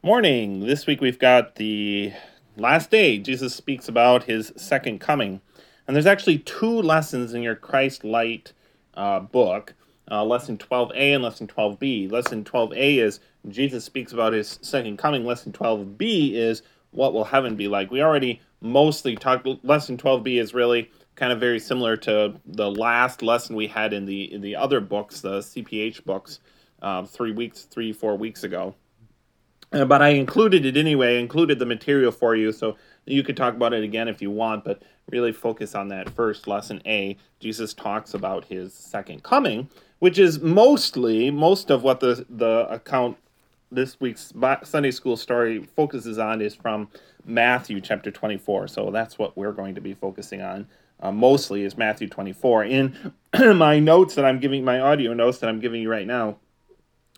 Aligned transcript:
Morning. 0.00 0.60
This 0.60 0.86
week 0.86 1.00
we've 1.00 1.18
got 1.18 1.56
the 1.56 2.12
last 2.56 2.88
day. 2.88 3.18
Jesus 3.18 3.52
speaks 3.52 3.88
about 3.88 4.22
his 4.22 4.52
second 4.54 5.00
coming. 5.00 5.40
And 5.86 5.96
there's 5.96 6.06
actually 6.06 6.38
two 6.38 6.80
lessons 6.82 7.34
in 7.34 7.42
your 7.42 7.56
Christ 7.56 8.04
Light 8.04 8.52
uh, 8.94 9.18
book 9.18 9.74
uh, 10.08 10.24
lesson 10.24 10.56
12a 10.56 11.14
and 11.16 11.24
lesson 11.24 11.48
12b. 11.48 12.12
Lesson 12.12 12.44
12a 12.44 12.98
is 12.98 13.18
Jesus 13.48 13.84
speaks 13.84 14.12
about 14.12 14.34
his 14.34 14.60
second 14.62 14.98
coming. 14.98 15.24
Lesson 15.24 15.50
12b 15.50 16.32
is 16.32 16.62
what 16.92 17.12
will 17.12 17.24
heaven 17.24 17.56
be 17.56 17.66
like. 17.66 17.90
We 17.90 18.00
already 18.00 18.40
mostly 18.60 19.16
talked, 19.16 19.48
lesson 19.64 19.96
12b 19.96 20.40
is 20.40 20.54
really 20.54 20.92
kind 21.16 21.32
of 21.32 21.40
very 21.40 21.58
similar 21.58 21.96
to 21.96 22.36
the 22.46 22.70
last 22.70 23.20
lesson 23.20 23.56
we 23.56 23.66
had 23.66 23.92
in 23.92 24.04
the 24.04 24.32
in 24.32 24.42
the 24.42 24.54
other 24.54 24.80
books, 24.80 25.22
the 25.22 25.40
CPH 25.40 26.04
books, 26.04 26.38
uh, 26.82 27.04
three 27.04 27.32
weeks, 27.32 27.62
three, 27.62 27.92
four 27.92 28.16
weeks 28.16 28.44
ago. 28.44 28.76
Uh, 29.72 29.84
but 29.84 30.00
I 30.00 30.10
included 30.10 30.64
it 30.64 30.76
anyway, 30.76 31.20
included 31.20 31.58
the 31.58 31.66
material 31.66 32.10
for 32.10 32.34
you, 32.34 32.52
so 32.52 32.76
you 33.04 33.22
could 33.22 33.36
talk 33.36 33.54
about 33.54 33.72
it 33.72 33.84
again 33.84 34.08
if 34.08 34.22
you 34.22 34.30
want, 34.30 34.64
but 34.64 34.82
really 35.10 35.32
focus 35.32 35.74
on 35.74 35.88
that 35.88 36.08
first 36.10 36.46
lesson 36.46 36.80
A. 36.86 37.16
Jesus 37.40 37.74
talks 37.74 38.14
about 38.14 38.44
his 38.46 38.72
second 38.72 39.22
coming, 39.22 39.68
which 39.98 40.18
is 40.18 40.40
mostly 40.40 41.30
most 41.30 41.70
of 41.70 41.82
what 41.82 42.00
the 42.00 42.24
the 42.30 42.66
account 42.70 43.16
this 43.70 44.00
week's 44.00 44.32
Sunday 44.64 44.90
school 44.90 45.16
story 45.16 45.64
focuses 45.76 46.18
on 46.18 46.40
is 46.40 46.54
from 46.54 46.88
Matthew 47.24 47.80
chapter 47.80 48.10
24. 48.10 48.68
So 48.68 48.90
that's 48.90 49.18
what 49.18 49.36
we're 49.36 49.52
going 49.52 49.74
to 49.74 49.80
be 49.80 49.94
focusing 49.94 50.40
on. 50.40 50.66
Uh, 51.00 51.12
mostly 51.12 51.62
is 51.62 51.76
Matthew 51.76 52.08
24. 52.08 52.64
In 52.64 53.12
my 53.56 53.78
notes 53.78 54.14
that 54.14 54.24
I'm 54.24 54.40
giving, 54.40 54.64
my 54.64 54.80
audio 54.80 55.12
notes 55.12 55.38
that 55.38 55.48
I'm 55.48 55.60
giving 55.60 55.82
you 55.82 55.90
right 55.90 56.06
now, 56.06 56.38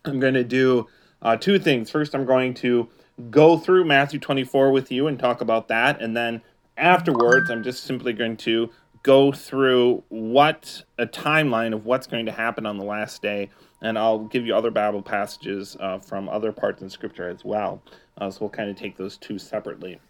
I'm 0.05 0.20
going 0.20 0.34
to 0.34 0.44
do 0.44 0.88
uh, 1.23 1.37
two 1.37 1.59
things. 1.59 1.91
First, 1.91 2.15
I'm 2.15 2.24
going 2.24 2.55
to 2.55 2.88
go 3.30 3.59
through 3.59 3.84
Matthew 3.84 4.19
24 4.19 4.70
with 4.70 4.91
you 4.91 5.06
and 5.06 5.19
talk 5.19 5.41
about 5.41 5.69
that. 5.69 6.00
And 6.00 6.17
then 6.17 6.42
afterwards, 6.77 7.50
I'm 7.50 7.62
just 7.62 7.84
simply 7.84 8.12
going 8.12 8.36
to 8.39 8.70
go 9.03 9.33
through 9.33 10.03
what 10.09 10.84
a 10.98 11.06
timeline 11.06 11.75
of 11.75 11.84
what's 11.84 12.06
going 12.06 12.27
to 12.27 12.33
happen 12.33 12.67
on 12.67 12.78
the 12.78 12.84
last 12.84 13.22
day. 13.22 13.50
And 13.83 13.98
I'll 13.98 14.19
give 14.19 14.47
you 14.47 14.55
other 14.55 14.70
Bible 14.70 15.03
passages 15.03 15.77
uh, 15.81 15.98
from 15.98 16.28
other 16.28 16.53
parts 16.53 16.83
in 16.83 16.91
Scripture 16.91 17.28
as 17.28 17.44
well. 17.44 17.83
Uh, 18.19 18.31
so 18.31 18.41
we'll 18.42 18.50
kind 18.50 18.69
of 18.69 18.77
take 18.77 18.97
those 18.97 19.16
two 19.16 19.39
separately. 19.39 20.00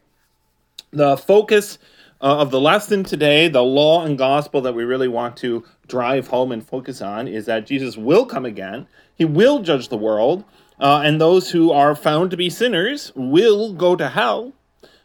The 0.93 1.17
focus 1.17 1.79
uh, 2.21 2.39
of 2.39 2.51
the 2.51 2.61
lesson 2.61 3.05
today, 3.05 3.49
the 3.49 3.63
law 3.63 4.05
and 4.05 4.19
gospel 4.19 4.61
that 4.63 4.75
we 4.75 4.83
really 4.83 5.07
want 5.07 5.37
to 5.39 5.65
drive 5.87 6.29
home 6.29 6.51
and 6.51 6.67
focus 6.67 7.01
on, 7.01 7.29
is 7.29 7.47
that 7.47 7.67
Jesus 7.67 7.97
will 7.97 8.27
come 8.27 8.45
again. 8.45 8.89
He 9.15 9.25
will 9.25 9.61
judge 9.61 9.89
the 9.89 9.97
world. 9.97 10.45
Uh, 10.81 11.03
and 11.05 11.21
those 11.21 11.51
who 11.51 11.71
are 11.71 11.95
found 11.95 12.31
to 12.31 12.37
be 12.37 12.49
sinners 12.49 13.13
will 13.15 13.75
go 13.75 13.95
to 13.95 14.09
hell. 14.09 14.55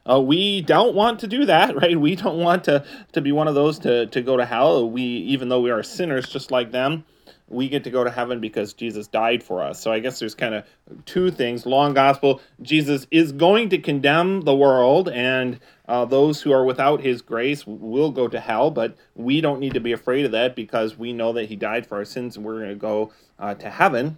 Uh, 0.10 0.22
we 0.22 0.62
don't 0.62 0.96
want 0.96 1.20
to 1.20 1.28
do 1.28 1.46
that, 1.46 1.76
right? 1.82 2.00
We 2.00 2.16
don't 2.16 2.40
want 2.40 2.64
to, 2.66 2.86
to 3.12 3.22
be 3.22 3.32
one 3.32 3.48
of 3.48 3.56
those 3.56 3.80
to, 3.80 4.06
to 4.08 4.22
go 4.22 4.38
to 4.38 4.46
hell. 4.46 4.90
We, 4.90 5.04
even 5.04 5.50
though 5.50 5.62
we 5.62 5.72
are 5.72 5.84
sinners 5.84 6.30
just 6.30 6.52
like 6.52 6.72
them, 6.72 7.04
we 7.48 7.70
get 7.70 7.84
to 7.84 7.92
go 7.92 8.04
to 8.04 8.10
heaven 8.10 8.40
because 8.40 8.74
Jesus 8.74 9.08
died 9.08 9.44
for 9.44 9.62
us. 9.62 9.80
So 9.80 9.92
I 9.92 10.00
guess 10.00 10.18
there's 10.18 10.34
kind 10.34 10.56
of 10.56 10.66
two 11.06 11.30
things. 11.30 11.66
Long 11.66 11.94
gospel, 11.94 12.42
Jesus 12.62 13.06
is 13.12 13.32
going 13.32 13.70
to 13.70 13.78
condemn 13.78 14.42
the 14.42 14.56
world, 14.56 15.10
and 15.10 15.60
uh, 15.88 16.06
those 16.06 16.42
who 16.42 16.52
are 16.52 16.66
without 16.66 17.02
his 17.02 17.22
grace 17.22 17.66
will 17.68 18.12
go 18.12 18.28
to 18.28 18.40
hell, 18.40 18.72
but 18.72 18.96
we 19.14 19.42
don't 19.42 19.60
need 19.60 19.74
to 19.74 19.80
be 19.80 19.92
afraid 19.92 20.26
of 20.26 20.32
that 20.32 20.56
because 20.56 20.98
we 20.98 21.14
know 21.14 21.34
that 21.34 21.50
he 21.50 21.56
died 21.56 21.86
for 21.86 21.98
our 21.98 22.06
sins 22.06 22.36
and 22.36 22.46
we're 22.46 22.60
going 22.60 22.70
to 22.70 22.76
go 22.76 23.12
uh, 23.38 23.54
to 23.54 23.70
heaven. 23.70 24.18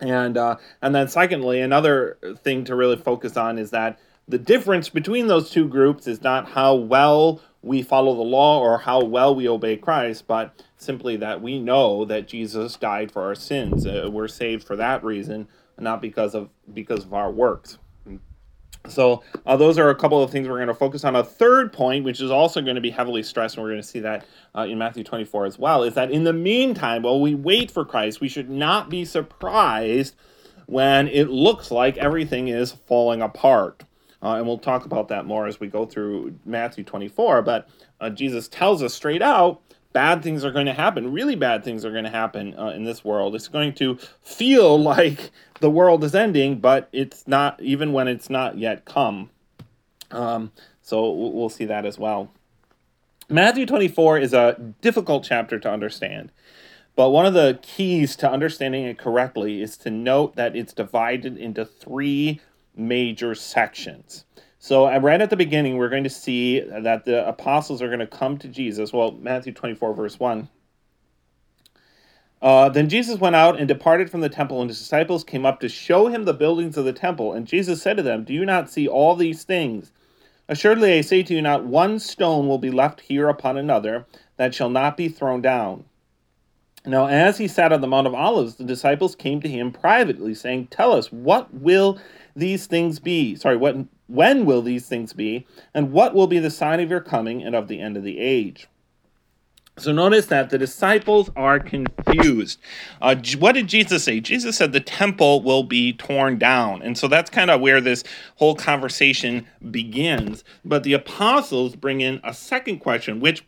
And 0.00 0.36
uh, 0.36 0.56
and 0.82 0.94
then 0.94 1.08
secondly, 1.08 1.60
another 1.60 2.18
thing 2.42 2.64
to 2.64 2.76
really 2.76 2.96
focus 2.96 3.36
on 3.36 3.58
is 3.58 3.70
that 3.70 3.98
the 4.28 4.38
difference 4.38 4.88
between 4.88 5.28
those 5.28 5.50
two 5.50 5.68
groups 5.68 6.06
is 6.06 6.22
not 6.22 6.50
how 6.50 6.74
well 6.74 7.40
we 7.62 7.82
follow 7.82 8.14
the 8.14 8.22
law 8.22 8.60
or 8.60 8.78
how 8.78 9.02
well 9.02 9.34
we 9.34 9.48
obey 9.48 9.76
Christ, 9.76 10.26
but 10.26 10.62
simply 10.76 11.16
that 11.16 11.40
we 11.40 11.58
know 11.58 12.04
that 12.04 12.28
Jesus 12.28 12.76
died 12.76 13.10
for 13.10 13.22
our 13.22 13.34
sins. 13.34 13.86
Uh, 13.86 14.08
we're 14.12 14.28
saved 14.28 14.66
for 14.66 14.76
that 14.76 15.02
reason, 15.02 15.48
not 15.78 16.02
because 16.02 16.34
of 16.34 16.50
because 16.72 17.04
of 17.04 17.14
our 17.14 17.30
works. 17.30 17.78
So 18.90 19.22
uh, 19.44 19.56
those 19.56 19.78
are 19.78 19.90
a 19.90 19.94
couple 19.94 20.22
of 20.22 20.30
things 20.30 20.48
we're 20.48 20.56
going 20.56 20.68
to 20.68 20.74
focus 20.74 21.04
on. 21.04 21.16
A 21.16 21.24
third 21.24 21.72
point, 21.72 22.04
which 22.04 22.20
is 22.20 22.30
also 22.30 22.60
going 22.60 22.76
to 22.76 22.80
be 22.80 22.90
heavily 22.90 23.22
stressed, 23.22 23.56
and 23.56 23.64
we're 23.64 23.70
going 23.70 23.82
to 23.82 23.86
see 23.86 24.00
that 24.00 24.24
uh, 24.56 24.62
in 24.62 24.78
Matthew 24.78 25.04
24 25.04 25.46
as 25.46 25.58
well, 25.58 25.82
is 25.82 25.94
that 25.94 26.10
in 26.10 26.24
the 26.24 26.32
meantime, 26.32 27.02
while 27.02 27.20
we 27.20 27.34
wait 27.34 27.70
for 27.70 27.84
Christ, 27.84 28.20
we 28.20 28.28
should 28.28 28.50
not 28.50 28.88
be 28.88 29.04
surprised 29.04 30.14
when 30.66 31.08
it 31.08 31.28
looks 31.28 31.70
like 31.70 31.96
everything 31.96 32.48
is 32.48 32.72
falling 32.72 33.22
apart. 33.22 33.84
Uh, 34.22 34.36
and 34.36 34.46
we'll 34.46 34.58
talk 34.58 34.84
about 34.84 35.08
that 35.08 35.26
more 35.26 35.46
as 35.46 35.60
we 35.60 35.68
go 35.68 35.86
through 35.86 36.38
Matthew 36.44 36.82
24. 36.82 37.42
But 37.42 37.68
uh, 38.00 38.10
Jesus 38.10 38.48
tells 38.48 38.82
us 38.82 38.94
straight 38.94 39.22
out 39.22 39.62
bad 39.96 40.22
things 40.22 40.44
are 40.44 40.50
going 40.50 40.66
to 40.66 40.74
happen. 40.74 41.10
Really 41.10 41.36
bad 41.36 41.64
things 41.64 41.82
are 41.82 41.90
going 41.90 42.04
to 42.04 42.10
happen 42.10 42.54
uh, 42.58 42.66
in 42.66 42.84
this 42.84 43.02
world. 43.02 43.34
It's 43.34 43.48
going 43.48 43.72
to 43.76 43.96
feel 44.20 44.78
like 44.82 45.30
the 45.60 45.70
world 45.70 46.04
is 46.04 46.14
ending, 46.14 46.58
but 46.58 46.90
it's 46.92 47.26
not, 47.26 47.58
even 47.62 47.94
when 47.94 48.06
it's 48.06 48.28
not 48.28 48.58
yet 48.58 48.84
come. 48.84 49.30
Um, 50.10 50.52
so 50.82 51.10
we'll 51.10 51.48
see 51.48 51.64
that 51.64 51.86
as 51.86 51.98
well. 51.98 52.30
Matthew 53.30 53.64
24 53.64 54.18
is 54.18 54.34
a 54.34 54.74
difficult 54.82 55.24
chapter 55.24 55.58
to 55.58 55.72
understand. 55.72 56.30
But 56.94 57.08
one 57.08 57.24
of 57.24 57.32
the 57.32 57.58
keys 57.62 58.16
to 58.16 58.30
understanding 58.30 58.84
it 58.84 58.98
correctly 58.98 59.62
is 59.62 59.78
to 59.78 59.90
note 59.90 60.36
that 60.36 60.54
it's 60.54 60.74
divided 60.74 61.38
into 61.38 61.64
three 61.64 62.42
major 62.76 63.34
sections. 63.34 64.26
So, 64.66 64.92
right 64.98 65.20
at 65.20 65.30
the 65.30 65.36
beginning, 65.36 65.76
we're 65.76 65.88
going 65.88 66.02
to 66.02 66.10
see 66.10 66.58
that 66.58 67.04
the 67.04 67.24
apostles 67.28 67.80
are 67.80 67.86
going 67.86 68.00
to 68.00 68.06
come 68.08 68.36
to 68.38 68.48
Jesus. 68.48 68.92
Well, 68.92 69.12
Matthew 69.12 69.52
24, 69.52 69.94
verse 69.94 70.18
1. 70.18 70.48
Uh, 72.42 72.68
then 72.70 72.88
Jesus 72.88 73.20
went 73.20 73.36
out 73.36 73.60
and 73.60 73.68
departed 73.68 74.10
from 74.10 74.22
the 74.22 74.28
temple, 74.28 74.60
and 74.60 74.68
his 74.68 74.80
disciples 74.80 75.22
came 75.22 75.46
up 75.46 75.60
to 75.60 75.68
show 75.68 76.08
him 76.08 76.24
the 76.24 76.34
buildings 76.34 76.76
of 76.76 76.84
the 76.84 76.92
temple. 76.92 77.32
And 77.32 77.46
Jesus 77.46 77.80
said 77.80 77.96
to 77.96 78.02
them, 78.02 78.24
Do 78.24 78.34
you 78.34 78.44
not 78.44 78.68
see 78.68 78.88
all 78.88 79.14
these 79.14 79.44
things? 79.44 79.92
Assuredly, 80.48 80.98
I 80.98 81.02
say 81.02 81.22
to 81.22 81.32
you, 81.32 81.42
not 81.42 81.64
one 81.64 82.00
stone 82.00 82.48
will 82.48 82.58
be 82.58 82.72
left 82.72 83.02
here 83.02 83.28
upon 83.28 83.56
another 83.56 84.04
that 84.36 84.52
shall 84.52 84.68
not 84.68 84.96
be 84.96 85.08
thrown 85.08 85.42
down. 85.42 85.84
Now, 86.84 87.06
as 87.06 87.38
he 87.38 87.46
sat 87.46 87.72
on 87.72 87.82
the 87.82 87.86
Mount 87.86 88.08
of 88.08 88.14
Olives, 88.14 88.56
the 88.56 88.64
disciples 88.64 89.14
came 89.14 89.40
to 89.42 89.48
him 89.48 89.70
privately, 89.70 90.34
saying, 90.34 90.68
Tell 90.72 90.90
us, 90.90 91.12
what 91.12 91.54
will 91.54 92.00
these 92.36 92.66
things 92.66 93.00
be? 93.00 93.34
Sorry, 93.34 93.56
what 93.56 93.76
when 94.06 94.46
will 94.46 94.62
these 94.62 94.86
things 94.86 95.12
be? 95.12 95.46
And 95.74 95.90
what 95.90 96.14
will 96.14 96.28
be 96.28 96.38
the 96.38 96.50
sign 96.50 96.78
of 96.80 96.90
your 96.90 97.00
coming 97.00 97.42
and 97.42 97.56
of 97.56 97.66
the 97.66 97.80
end 97.80 97.96
of 97.96 98.04
the 98.04 98.18
age? 98.18 98.68
So 99.78 99.92
notice 99.92 100.26
that 100.26 100.48
the 100.48 100.56
disciples 100.56 101.30
are 101.36 101.60
confused. 101.60 102.58
Uh, 103.02 103.14
what 103.38 103.52
did 103.52 103.66
Jesus 103.66 104.04
say? 104.04 104.20
Jesus 104.20 104.56
said 104.56 104.72
the 104.72 104.80
temple 104.80 105.42
will 105.42 105.64
be 105.64 105.92
torn 105.92 106.38
down. 106.38 106.80
And 106.80 106.96
so 106.96 107.08
that's 107.08 107.28
kind 107.28 107.50
of 107.50 107.60
where 107.60 107.82
this 107.82 108.02
whole 108.36 108.54
conversation 108.54 109.46
begins. 109.70 110.44
But 110.64 110.82
the 110.82 110.94
apostles 110.94 111.76
bring 111.76 112.00
in 112.00 112.20
a 112.24 112.32
second 112.32 112.78
question, 112.78 113.20
which 113.20 113.44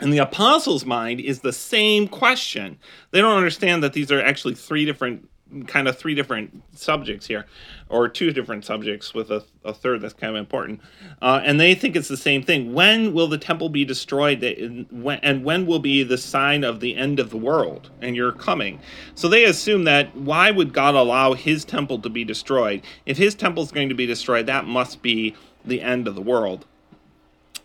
in 0.00 0.10
the 0.10 0.18
apostles' 0.18 0.84
mind 0.84 1.20
is 1.20 1.40
the 1.40 1.52
same 1.52 2.08
question. 2.08 2.78
They 3.12 3.20
don't 3.20 3.36
understand 3.36 3.84
that 3.84 3.92
these 3.92 4.10
are 4.10 4.20
actually 4.20 4.54
three 4.54 4.84
different 4.84 5.28
kind 5.66 5.88
of 5.88 5.98
three 5.98 6.14
different 6.14 6.62
subjects 6.74 7.26
here, 7.26 7.46
or 7.88 8.08
two 8.08 8.30
different 8.30 8.64
subjects 8.64 9.14
with 9.14 9.30
a, 9.30 9.44
a 9.64 9.72
third 9.72 10.00
that's 10.00 10.14
kind 10.14 10.30
of 10.34 10.38
important. 10.38 10.80
Uh, 11.20 11.40
and 11.44 11.60
they 11.60 11.74
think 11.74 11.96
it's 11.96 12.08
the 12.08 12.16
same 12.16 12.42
thing. 12.42 12.72
When 12.72 13.12
will 13.12 13.28
the 13.28 13.38
temple 13.38 13.68
be 13.68 13.84
destroyed? 13.84 14.42
And 14.42 15.44
when 15.44 15.66
will 15.66 15.78
be 15.78 16.02
the 16.02 16.18
sign 16.18 16.64
of 16.64 16.80
the 16.80 16.96
end 16.96 17.18
of 17.18 17.30
the 17.30 17.36
world 17.36 17.90
and 18.00 18.14
your 18.14 18.32
coming? 18.32 18.80
So 19.14 19.28
they 19.28 19.44
assume 19.44 19.84
that 19.84 20.14
why 20.16 20.50
would 20.50 20.72
God 20.72 20.94
allow 20.94 21.34
his 21.34 21.64
temple 21.64 21.98
to 22.00 22.08
be 22.08 22.24
destroyed? 22.24 22.82
If 23.06 23.16
his 23.18 23.34
temple 23.34 23.62
is 23.62 23.72
going 23.72 23.88
to 23.88 23.94
be 23.94 24.06
destroyed, 24.06 24.46
that 24.46 24.66
must 24.66 25.02
be 25.02 25.34
the 25.64 25.82
end 25.82 26.08
of 26.08 26.14
the 26.14 26.22
world. 26.22 26.66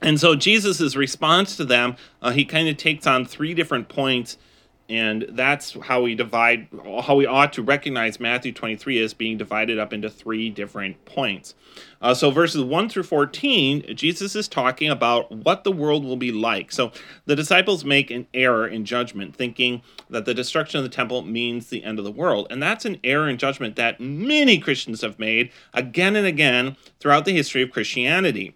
And 0.01 0.19
so 0.19 0.35
Jesus' 0.35 0.95
response 0.95 1.55
to 1.57 1.65
them, 1.65 1.95
uh, 2.21 2.31
he 2.31 2.45
kind 2.45 2.67
of 2.67 2.77
takes 2.77 3.07
on 3.07 3.25
three 3.25 3.53
different 3.53 3.89
points 3.89 4.37
and 4.87 5.25
that's 5.29 5.73
how 5.81 6.01
we 6.01 6.13
divide 6.13 6.67
how 7.03 7.15
we 7.15 7.25
ought 7.25 7.51
to 7.53 7.63
recognize 7.63 8.19
matthew 8.19 8.51
23 8.51 9.01
as 9.01 9.13
being 9.13 9.37
divided 9.37 9.79
up 9.79 9.91
into 9.91 10.09
three 10.09 10.49
different 10.49 11.03
points. 11.05 11.55
Uh, 12.01 12.13
so 12.13 12.29
verses 12.29 12.61
1 12.61 12.89
through 12.89 13.03
14 13.03 13.95
jesus 13.95 14.35
is 14.35 14.47
talking 14.47 14.89
about 14.89 15.31
what 15.31 15.63
the 15.63 15.71
world 15.71 16.05
will 16.05 16.17
be 16.17 16.31
like. 16.31 16.71
So 16.71 16.91
the 17.25 17.35
disciples 17.35 17.83
make 17.83 18.11
an 18.11 18.27
error 18.33 18.67
in 18.67 18.85
judgment 18.85 19.35
thinking 19.35 19.81
that 20.09 20.25
the 20.25 20.33
destruction 20.33 20.77
of 20.77 20.83
the 20.83 20.95
temple 20.95 21.23
means 21.23 21.67
the 21.67 21.83
end 21.83 21.97
of 21.97 22.05
the 22.05 22.11
world. 22.11 22.47
And 22.49 22.61
that's 22.61 22.85
an 22.85 22.99
error 23.03 23.27
in 23.27 23.37
judgment 23.37 23.75
that 23.77 23.99
many 23.99 24.59
christians 24.59 25.01
have 25.01 25.17
made 25.17 25.51
again 25.73 26.15
and 26.15 26.27
again 26.27 26.77
throughout 26.99 27.25
the 27.25 27.33
history 27.33 27.63
of 27.63 27.71
christianity. 27.71 28.55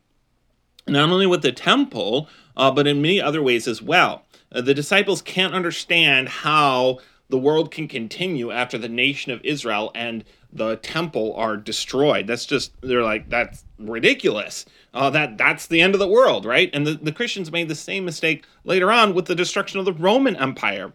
Not 0.88 1.10
only 1.10 1.28
with 1.28 1.42
the 1.42 1.52
temple 1.52 2.30
uh, 2.56 2.70
but 2.70 2.86
in 2.86 3.02
many 3.02 3.20
other 3.20 3.42
ways 3.42 3.68
as 3.68 3.82
well 3.82 4.26
uh, 4.52 4.62
the 4.62 4.74
disciples 4.74 5.22
can't 5.22 5.54
understand 5.54 6.30
how 6.30 7.00
the 7.30 7.38
world 7.38 7.72
can 7.72 7.88
continue 7.88 8.52
after 8.52 8.78
the 8.78 8.90
nation 8.90 9.32
of 9.32 9.44
Israel 9.44 9.92
and 9.94 10.24
the 10.52 10.78
temple 10.78 11.34
are 11.36 11.56
destroyed. 11.56 12.26
That's 12.28 12.46
just 12.46 12.72
they're 12.82 13.04
like 13.04 13.30
that's 13.30 13.64
ridiculous. 13.78 14.66
Uh, 14.94 15.10
that 15.12 15.38
that's 15.38 15.68
the 15.68 15.82
end 15.82 15.94
of 15.94 16.00
the 16.00 16.08
world, 16.08 16.46
right? 16.46 16.70
And 16.74 16.88
the, 16.88 16.94
the 16.94 17.12
Christians 17.12 17.52
made 17.52 17.68
the 17.68 17.76
same 17.76 18.04
mistake 18.04 18.46
later 18.64 18.92
on 18.92 19.14
with 19.14 19.26
the 19.26 19.36
destruction 19.36 19.80
of 19.80 19.86
the 19.86 19.94
Roman 19.94 20.36
Empire. 20.36 20.92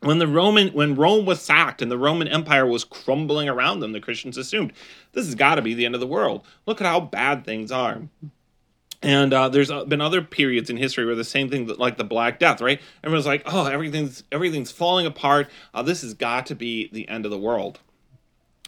When 0.00 0.18
the 0.18 0.28
Roman 0.28 0.68
when 0.68 0.94
Rome 0.94 1.24
was 1.24 1.40
sacked 1.40 1.80
and 1.80 1.90
the 1.90 1.98
Roman 1.98 2.28
Empire 2.28 2.66
was 2.66 2.84
crumbling 2.84 3.48
around 3.48 3.80
them, 3.80 3.92
the 3.92 4.00
Christians 4.00 4.36
assumed 4.36 4.72
this 5.12 5.24
has 5.24 5.34
got 5.34 5.54
to 5.54 5.62
be 5.62 5.72
the 5.72 5.86
end 5.86 5.94
of 5.94 6.00
the 6.00 6.06
world. 6.06 6.44
Look 6.66 6.80
at 6.80 6.86
how 6.86 7.00
bad 7.00 7.44
things 7.44 7.72
are. 7.72 8.02
And 9.00 9.32
uh, 9.32 9.48
there's 9.48 9.70
uh, 9.70 9.84
been 9.84 10.00
other 10.00 10.22
periods 10.22 10.70
in 10.70 10.76
history 10.76 11.06
where 11.06 11.14
the 11.14 11.22
same 11.22 11.48
thing, 11.48 11.66
like 11.66 11.96
the 11.96 12.04
Black 12.04 12.40
Death, 12.40 12.60
right? 12.60 12.80
Everyone's 13.04 13.26
like, 13.26 13.42
"Oh, 13.46 13.66
everything's 13.66 14.24
everything's 14.32 14.72
falling 14.72 15.06
apart. 15.06 15.48
Uh, 15.72 15.82
this 15.82 16.02
has 16.02 16.14
got 16.14 16.46
to 16.46 16.56
be 16.56 16.88
the 16.92 17.08
end 17.08 17.24
of 17.24 17.30
the 17.30 17.38
world." 17.38 17.78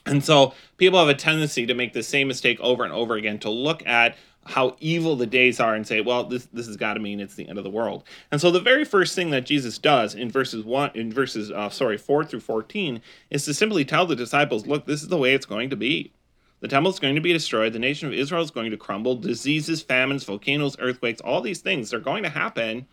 And 0.06 0.24
so 0.24 0.54
people 0.76 0.98
have 0.98 1.08
a 1.08 1.14
tendency 1.14 1.66
to 1.66 1.74
make 1.74 1.92
the 1.92 2.02
same 2.02 2.28
mistake 2.28 2.58
over 2.60 2.84
and 2.84 2.92
over 2.92 3.14
again 3.16 3.38
to 3.40 3.50
look 3.50 3.84
at 3.86 4.16
how 4.46 4.76
evil 4.80 5.16
the 5.16 5.26
days 5.26 5.60
are 5.60 5.74
and 5.74 5.86
say, 5.86 6.00
well, 6.00 6.24
this 6.24 6.46
this 6.52 6.66
has 6.66 6.76
got 6.76 6.94
to 6.94 7.00
mean 7.00 7.20
it's 7.20 7.34
the 7.34 7.48
end 7.48 7.58
of 7.58 7.64
the 7.64 7.70
world. 7.70 8.04
And 8.30 8.40
so 8.40 8.50
the 8.50 8.60
very 8.60 8.84
first 8.84 9.14
thing 9.14 9.30
that 9.30 9.44
Jesus 9.44 9.78
does 9.78 10.14
in 10.14 10.30
verses 10.30 10.64
one 10.64 10.90
in 10.94 11.12
verses 11.12 11.50
uh, 11.50 11.68
sorry 11.70 11.98
four 11.98 12.24
through 12.24 12.40
fourteen 12.40 13.02
is 13.30 13.44
to 13.44 13.54
simply 13.54 13.84
tell 13.84 14.06
the 14.06 14.16
disciples, 14.16 14.66
look, 14.66 14.86
this 14.86 15.02
is 15.02 15.08
the 15.08 15.18
way 15.18 15.34
it's 15.34 15.46
going 15.46 15.70
to 15.70 15.76
be. 15.76 16.12
The 16.60 16.68
temple 16.68 16.90
is 16.90 16.98
going 16.98 17.14
to 17.14 17.20
be 17.20 17.32
destroyed. 17.32 17.72
The 17.72 17.78
nation 17.78 18.06
of 18.06 18.14
Israel 18.14 18.42
is 18.42 18.50
going 18.50 18.70
to 18.70 18.76
crumble. 18.76 19.16
Diseases, 19.16 19.82
famines, 19.82 20.24
volcanoes, 20.24 20.76
earthquakes, 20.78 21.20
all 21.20 21.40
these 21.40 21.60
things 21.60 21.90
they're 21.90 22.00
going 22.00 22.22
to 22.22 22.28
happen. 22.28 22.86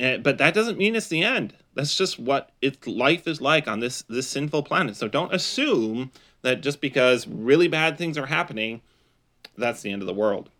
And, 0.00 0.22
but 0.22 0.38
that 0.38 0.54
doesn't 0.54 0.78
mean 0.78 0.94
it's 0.94 1.08
the 1.08 1.22
end. 1.22 1.54
That's 1.74 1.96
just 1.96 2.18
what 2.18 2.52
its 2.62 2.86
life 2.86 3.26
is 3.26 3.40
like 3.40 3.66
on 3.66 3.80
this 3.80 4.02
this 4.02 4.28
sinful 4.28 4.62
planet. 4.62 4.96
So 4.96 5.08
don't 5.08 5.34
assume 5.34 6.12
that 6.42 6.60
just 6.60 6.80
because 6.80 7.26
really 7.26 7.68
bad 7.68 7.98
things 7.98 8.16
are 8.16 8.26
happening, 8.26 8.80
that's 9.56 9.82
the 9.82 9.90
end 9.90 10.02
of 10.02 10.06
the 10.06 10.14
world. 10.14 10.50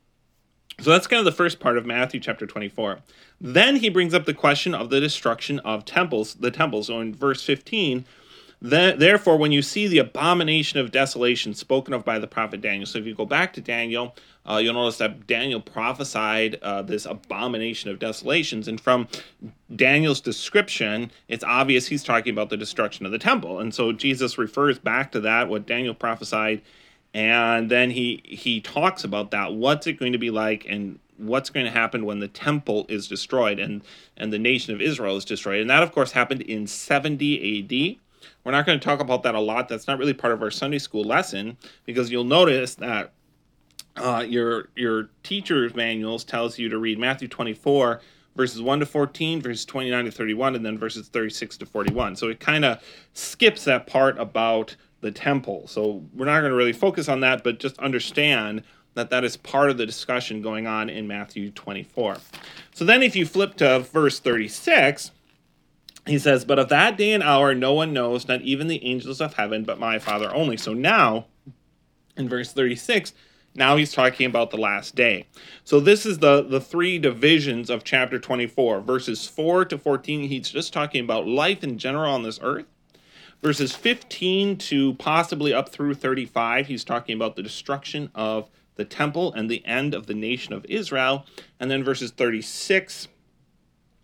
So 0.80 0.90
that's 0.90 1.08
kind 1.08 1.18
of 1.18 1.24
the 1.24 1.32
first 1.32 1.58
part 1.58 1.76
of 1.76 1.86
Matthew 1.86 2.20
chapter 2.20 2.46
24. 2.46 3.00
Then 3.40 3.76
he 3.76 3.88
brings 3.88 4.14
up 4.14 4.26
the 4.26 4.34
question 4.34 4.74
of 4.74 4.90
the 4.90 5.00
destruction 5.00 5.58
of 5.60 5.84
temples, 5.84 6.34
the 6.34 6.52
temples. 6.52 6.86
So 6.86 7.00
in 7.00 7.14
verse 7.14 7.42
15, 7.42 8.04
therefore, 8.60 9.36
when 9.36 9.52
you 9.52 9.62
see 9.62 9.86
the 9.86 9.98
abomination 9.98 10.78
of 10.78 10.90
desolation 10.90 11.54
spoken 11.54 11.94
of 11.94 12.04
by 12.04 12.18
the 12.18 12.26
prophet 12.26 12.60
Daniel, 12.60 12.86
so 12.86 12.98
if 12.98 13.06
you 13.06 13.14
go 13.14 13.26
back 13.26 13.52
to 13.54 13.60
Daniel, 13.60 14.14
uh, 14.48 14.56
you'll 14.56 14.74
notice 14.74 14.98
that 14.98 15.26
Daniel 15.26 15.60
prophesied 15.60 16.58
uh, 16.62 16.82
this 16.82 17.06
abomination 17.06 17.90
of 17.90 17.98
desolations. 17.98 18.66
And 18.66 18.80
from 18.80 19.08
Daniel's 19.74 20.20
description, 20.20 21.10
it's 21.28 21.44
obvious 21.44 21.86
he's 21.86 22.04
talking 22.04 22.32
about 22.32 22.50
the 22.50 22.56
destruction 22.56 23.06
of 23.06 23.12
the 23.12 23.18
temple. 23.18 23.60
And 23.60 23.74
so 23.74 23.92
Jesus 23.92 24.38
refers 24.38 24.78
back 24.78 25.12
to 25.12 25.20
that, 25.20 25.48
what 25.48 25.66
Daniel 25.66 25.94
prophesied 25.94 26.62
and 27.14 27.70
then 27.70 27.90
he 27.90 28.22
he 28.24 28.60
talks 28.60 29.04
about 29.04 29.30
that 29.30 29.54
what's 29.54 29.86
it 29.86 29.94
going 29.94 30.12
to 30.12 30.18
be 30.18 30.30
like 30.30 30.66
and 30.68 30.98
what's 31.16 31.50
going 31.50 31.66
to 31.66 31.72
happen 31.72 32.04
when 32.04 32.20
the 32.20 32.28
temple 32.28 32.86
is 32.88 33.08
destroyed 33.08 33.58
and 33.58 33.82
and 34.16 34.32
the 34.32 34.38
nation 34.38 34.74
of 34.74 34.80
Israel 34.80 35.16
is 35.16 35.24
destroyed 35.24 35.60
and 35.60 35.70
that 35.70 35.82
of 35.82 35.92
course 35.92 36.12
happened 36.12 36.42
in 36.42 36.66
70 36.66 37.96
AD 37.96 38.07
we're 38.44 38.52
not 38.52 38.66
going 38.66 38.78
to 38.78 38.84
talk 38.84 39.00
about 39.00 39.22
that 39.22 39.34
a 39.34 39.40
lot 39.40 39.68
that's 39.68 39.86
not 39.86 39.98
really 39.98 40.14
part 40.14 40.32
of 40.32 40.42
our 40.42 40.50
Sunday 40.50 40.78
school 40.78 41.04
lesson 41.04 41.56
because 41.84 42.10
you'll 42.10 42.24
notice 42.24 42.74
that 42.76 43.12
uh, 43.96 44.24
your 44.26 44.68
your 44.76 45.08
teacher's 45.22 45.74
manuals 45.74 46.24
tells 46.24 46.58
you 46.58 46.68
to 46.68 46.78
read 46.78 46.98
Matthew 46.98 47.28
24 47.28 48.00
verses 48.36 48.62
1 48.62 48.80
to 48.80 48.86
14 48.86 49.42
verses 49.42 49.64
29 49.64 50.04
to 50.04 50.10
31 50.10 50.54
and 50.54 50.64
then 50.64 50.78
verses 50.78 51.08
36 51.08 51.56
to 51.56 51.66
41 51.66 52.14
so 52.14 52.28
it 52.28 52.38
kind 52.38 52.64
of 52.64 52.82
skips 53.12 53.64
that 53.64 53.86
part 53.86 54.18
about 54.18 54.76
the 55.00 55.10
temple. 55.10 55.66
So 55.66 56.04
we're 56.14 56.26
not 56.26 56.40
going 56.40 56.50
to 56.50 56.56
really 56.56 56.72
focus 56.72 57.08
on 57.08 57.20
that, 57.20 57.44
but 57.44 57.58
just 57.58 57.78
understand 57.78 58.62
that 58.94 59.10
that 59.10 59.24
is 59.24 59.36
part 59.36 59.70
of 59.70 59.78
the 59.78 59.86
discussion 59.86 60.42
going 60.42 60.66
on 60.66 60.88
in 60.90 61.06
Matthew 61.06 61.50
24. 61.50 62.16
So 62.74 62.84
then 62.84 63.02
if 63.02 63.14
you 63.14 63.26
flip 63.26 63.54
to 63.56 63.80
verse 63.80 64.18
36, 64.18 65.12
he 66.08 66.18
says, 66.18 66.44
But 66.44 66.58
of 66.58 66.68
that 66.68 66.96
day 66.96 67.12
and 67.12 67.22
hour 67.22 67.54
no 67.54 67.72
one 67.72 67.92
knows, 67.92 68.28
not 68.28 68.42
even 68.42 68.68
the 68.68 68.84
angels 68.84 69.20
of 69.20 69.34
heaven, 69.34 69.64
but 69.64 69.78
my 69.78 69.98
Father 69.98 70.34
only. 70.34 70.56
So 70.56 70.74
now, 70.74 71.26
in 72.16 72.28
verse 72.28 72.52
36, 72.52 73.12
now 73.54 73.76
he's 73.76 73.92
talking 73.92 74.26
about 74.26 74.50
the 74.50 74.56
last 74.56 74.94
day. 74.94 75.26
So 75.64 75.80
this 75.80 76.06
is 76.06 76.18
the, 76.18 76.42
the 76.42 76.60
three 76.60 76.98
divisions 76.98 77.70
of 77.70 77.84
chapter 77.84 78.18
24. 78.18 78.80
Verses 78.80 79.26
4 79.26 79.64
to 79.66 79.78
14, 79.78 80.28
he's 80.28 80.50
just 80.50 80.72
talking 80.72 81.02
about 81.02 81.26
life 81.26 81.64
in 81.64 81.78
general 81.78 82.12
on 82.12 82.22
this 82.22 82.38
earth 82.42 82.66
verses 83.42 83.74
15 83.74 84.56
to 84.56 84.94
possibly 84.94 85.52
up 85.52 85.68
through 85.68 85.94
35, 85.94 86.66
he's 86.66 86.84
talking 86.84 87.14
about 87.14 87.36
the 87.36 87.42
destruction 87.42 88.10
of 88.14 88.48
the 88.76 88.84
temple 88.84 89.32
and 89.32 89.50
the 89.50 89.64
end 89.66 89.94
of 89.94 90.06
the 90.06 90.14
nation 90.14 90.52
of 90.52 90.64
Israel. 90.66 91.26
And 91.58 91.70
then 91.70 91.82
verses 91.84 92.10
36 92.10 93.08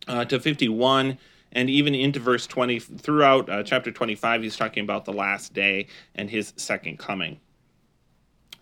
uh, 0.09 0.25
to 0.27 0.41
51 0.41 1.19
and 1.55 1.71
even 1.71 1.95
into 1.95 2.21
verse 2.21 2.47
20 2.47 2.79
throughout 2.79 3.49
uh, 3.49 3.63
chapter 3.63 3.91
25 3.91 4.43
he's 4.43 4.57
talking 4.57 4.83
about 4.83 5.05
the 5.05 5.13
last 5.13 5.55
day 5.55 5.87
and 6.15 6.31
his 6.31 6.53
second 6.57 6.99
coming 6.99 7.39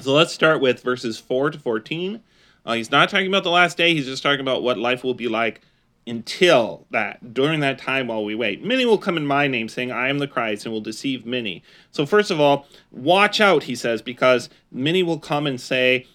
so 0.00 0.12
let's 0.12 0.32
start 0.32 0.60
with 0.60 0.82
verses 0.82 1.18
4 1.18 1.50
to 1.50 1.58
14 1.58 2.20
uh, 2.64 2.72
he's 2.74 2.90
not 2.90 3.08
talking 3.08 3.26
about 3.26 3.44
the 3.44 3.50
last 3.50 3.76
day 3.76 3.94
he's 3.94 4.06
just 4.06 4.22
talking 4.22 4.40
about 4.40 4.62
what 4.62 4.78
life 4.78 5.04
will 5.04 5.14
be 5.14 5.28
like 5.28 5.60
until 6.06 6.86
that, 6.90 7.32
during 7.32 7.60
that 7.60 7.78
time 7.78 8.08
while 8.08 8.24
we 8.24 8.34
wait. 8.34 8.64
Many 8.64 8.84
will 8.84 8.98
come 8.98 9.16
in 9.16 9.26
my 9.26 9.46
name, 9.46 9.68
saying, 9.68 9.92
I 9.92 10.08
am 10.08 10.18
the 10.18 10.26
Christ, 10.26 10.64
and 10.64 10.72
will 10.72 10.80
deceive 10.80 11.24
many. 11.24 11.62
So, 11.90 12.06
first 12.06 12.30
of 12.30 12.40
all, 12.40 12.66
watch 12.90 13.40
out, 13.40 13.64
he 13.64 13.76
says, 13.76 14.02
because 14.02 14.48
many 14.70 15.02
will 15.02 15.18
come 15.18 15.46
and 15.46 15.60
say, 15.60 16.06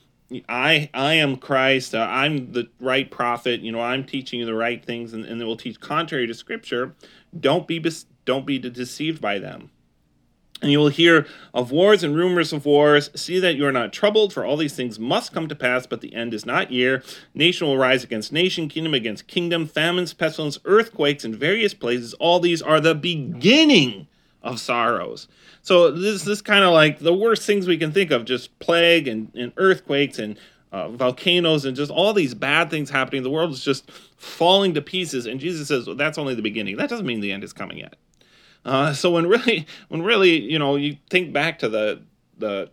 I 0.50 0.90
I 0.94 1.14
am 1.14 1.38
Christ, 1.38 1.96
uh, 1.96 2.08
I'm 2.10 2.52
the 2.52 2.70
right 2.80 3.10
prophet, 3.10 3.62
you 3.62 3.72
know, 3.72 3.82
I'm 3.82 4.04
teaching 4.04 4.40
you 4.40 4.46
the 4.46 4.54
right 4.54 4.84
things, 4.84 5.14
and, 5.14 5.24
and 5.26 5.40
they 5.40 5.46
will 5.46 5.58
teach 5.58 5.80
contrary 5.80 6.28
to 6.28 6.34
Scripture. 6.34 6.96
Don't 7.38 7.68
be 7.68 7.84
don't 8.26 8.46
be 8.46 8.60
deceived 8.60 9.22
by 9.22 9.40
them. 9.40 9.72
And 10.62 10.72
you 10.72 10.80
will 10.80 10.90
hear 10.90 11.28
of 11.54 11.70
wars 11.72 12.04
and 12.04 12.16
rumors 12.16 12.52
of 12.52 12.66
wars. 12.66 13.12
See 13.14 13.40
that 13.40 13.56
you 13.56 13.66
are 13.68 13.72
not 13.72 13.94
troubled, 13.94 14.34
for 14.34 14.44
all 14.44 14.58
these 14.58 14.76
things 14.76 14.98
must 14.98 15.32
come 15.32 15.48
to 15.48 15.56
pass, 15.56 15.86
but 15.86 16.02
the 16.02 16.16
end 16.16 16.34
is 16.34 16.48
not 16.48 16.72
near. 16.72 17.04
Nation 17.36 17.68
will 17.68 17.78
rise 17.78 18.04
against 18.04 18.34
nation, 18.34 18.68
kingdom 18.68 18.96
against 18.96 19.28
kingdom, 19.28 19.68
famines, 19.68 20.14
pestilence, 20.14 20.58
earthquakes 20.66 21.24
in 21.24 21.36
various 21.36 21.76
places. 21.76 22.16
All 22.16 22.40
these 22.40 22.62
are 22.62 22.80
the 22.80 22.96
beginning 22.96 24.08
of 24.48 24.60
sorrows. 24.60 25.28
So 25.62 25.92
this 25.92 26.26
is 26.26 26.42
kind 26.42 26.64
of 26.64 26.74
like 26.74 27.00
the 27.00 27.14
worst 27.14 27.44
things 27.44 27.68
we 27.68 27.78
can 27.78 27.92
think 27.92 28.12
of, 28.12 28.26
just 28.26 28.58
plague 28.60 29.08
and, 29.08 29.32
and 29.36 29.52
earthquakes 29.58 30.18
and 30.18 30.40
uh, 30.72 30.90
volcanoes 30.90 31.66
and 31.66 31.76
just 31.76 31.92
all 31.92 32.14
these 32.14 32.34
bad 32.34 32.70
things 32.70 32.90
happening. 32.90 33.24
The 33.24 33.30
world 33.30 33.52
is 33.52 33.64
just 33.64 33.92
falling 34.18 34.74
to 34.74 34.82
pieces. 34.82 35.26
And 35.26 35.40
Jesus 35.40 35.68
says, 35.68 35.88
well, 35.88 35.96
that's 35.96 36.18
only 36.18 36.36
the 36.36 36.42
beginning. 36.42 36.78
That 36.78 36.90
doesn't 36.90 37.06
mean 37.06 37.20
the 37.20 37.32
end 37.32 37.44
is 37.44 37.54
coming 37.54 37.78
yet. 37.78 37.96
Uh, 38.66 38.94
so 38.94 39.12
when 39.12 39.28
really, 39.28 39.68
when 39.90 40.02
really, 40.02 40.42
you 40.42 40.60
know, 40.60 40.76
you 40.76 40.98
think 41.10 41.34
back 41.34 41.60
to 41.60 41.70
the 41.70 42.02
the 42.40 42.70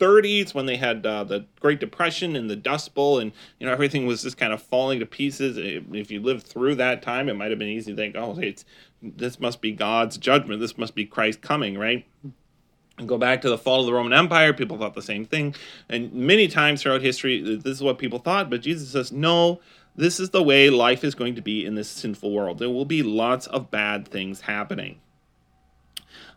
30s 0.00 0.54
when 0.54 0.66
they 0.66 0.76
had 0.76 1.04
uh, 1.06 1.24
the 1.24 1.44
Great 1.60 1.78
Depression 1.78 2.34
and 2.34 2.48
the 2.48 2.56
Dust 2.56 2.94
Bowl, 2.94 3.18
and 3.18 3.32
you 3.58 3.66
know 3.66 3.72
everything 3.72 4.06
was 4.06 4.22
just 4.22 4.36
kind 4.36 4.52
of 4.52 4.62
falling 4.62 4.98
to 5.00 5.06
pieces. 5.06 5.56
If 5.58 6.10
you 6.10 6.20
lived 6.20 6.46
through 6.46 6.76
that 6.76 7.02
time, 7.02 7.28
it 7.28 7.36
might 7.36 7.50
have 7.50 7.58
been 7.58 7.68
easy 7.68 7.92
to 7.92 7.96
think, 7.96 8.16
oh, 8.16 8.38
it's 8.40 8.64
this 9.02 9.38
must 9.38 9.60
be 9.60 9.72
God's 9.72 10.18
judgment. 10.18 10.60
This 10.60 10.78
must 10.78 10.94
be 10.94 11.04
Christ 11.04 11.42
coming, 11.42 11.78
right? 11.78 12.06
And 12.98 13.08
go 13.08 13.18
back 13.18 13.42
to 13.42 13.48
the 13.48 13.58
fall 13.58 13.80
of 13.80 13.86
the 13.86 13.94
Roman 13.94 14.12
Empire, 14.12 14.52
people 14.52 14.76
thought 14.78 14.94
the 14.94 15.02
same 15.02 15.24
thing, 15.24 15.54
and 15.88 16.12
many 16.12 16.48
times 16.48 16.82
throughout 16.82 17.02
history, 17.02 17.56
this 17.56 17.76
is 17.76 17.82
what 17.82 17.98
people 17.98 18.18
thought. 18.18 18.50
But 18.50 18.62
Jesus 18.62 18.90
says, 18.90 19.12
no. 19.12 19.60
This 19.96 20.20
is 20.20 20.30
the 20.30 20.42
way 20.42 20.70
life 20.70 21.02
is 21.02 21.16
going 21.16 21.34
to 21.34 21.42
be 21.42 21.66
in 21.66 21.74
this 21.74 21.88
sinful 21.88 22.30
world. 22.30 22.58
There 22.58 22.70
will 22.70 22.84
be 22.84 23.02
lots 23.02 23.48
of 23.48 23.70
bad 23.72 24.06
things 24.06 24.42
happening. 24.42 25.00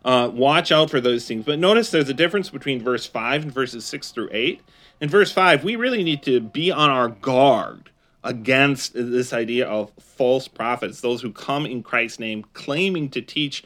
Uh, 0.03 0.29
watch 0.33 0.71
out 0.71 0.89
for 0.89 0.99
those 0.99 1.27
things. 1.27 1.45
But 1.45 1.59
notice 1.59 1.91
there's 1.91 2.09
a 2.09 2.13
difference 2.13 2.49
between 2.49 2.83
verse 2.83 3.05
5 3.05 3.43
and 3.43 3.51
verses 3.53 3.85
6 3.85 4.11
through 4.11 4.29
8. 4.31 4.61
In 4.99 5.09
verse 5.09 5.31
5, 5.31 5.63
we 5.63 5.75
really 5.75 6.03
need 6.03 6.23
to 6.23 6.39
be 6.39 6.71
on 6.71 6.89
our 6.89 7.09
guard 7.09 7.89
against 8.23 8.93
this 8.93 9.33
idea 9.33 9.67
of 9.67 9.91
false 9.99 10.47
prophets, 10.47 11.01
those 11.01 11.21
who 11.21 11.31
come 11.31 11.65
in 11.65 11.83
Christ's 11.83 12.19
name 12.19 12.45
claiming 12.53 13.09
to 13.09 13.21
teach 13.21 13.63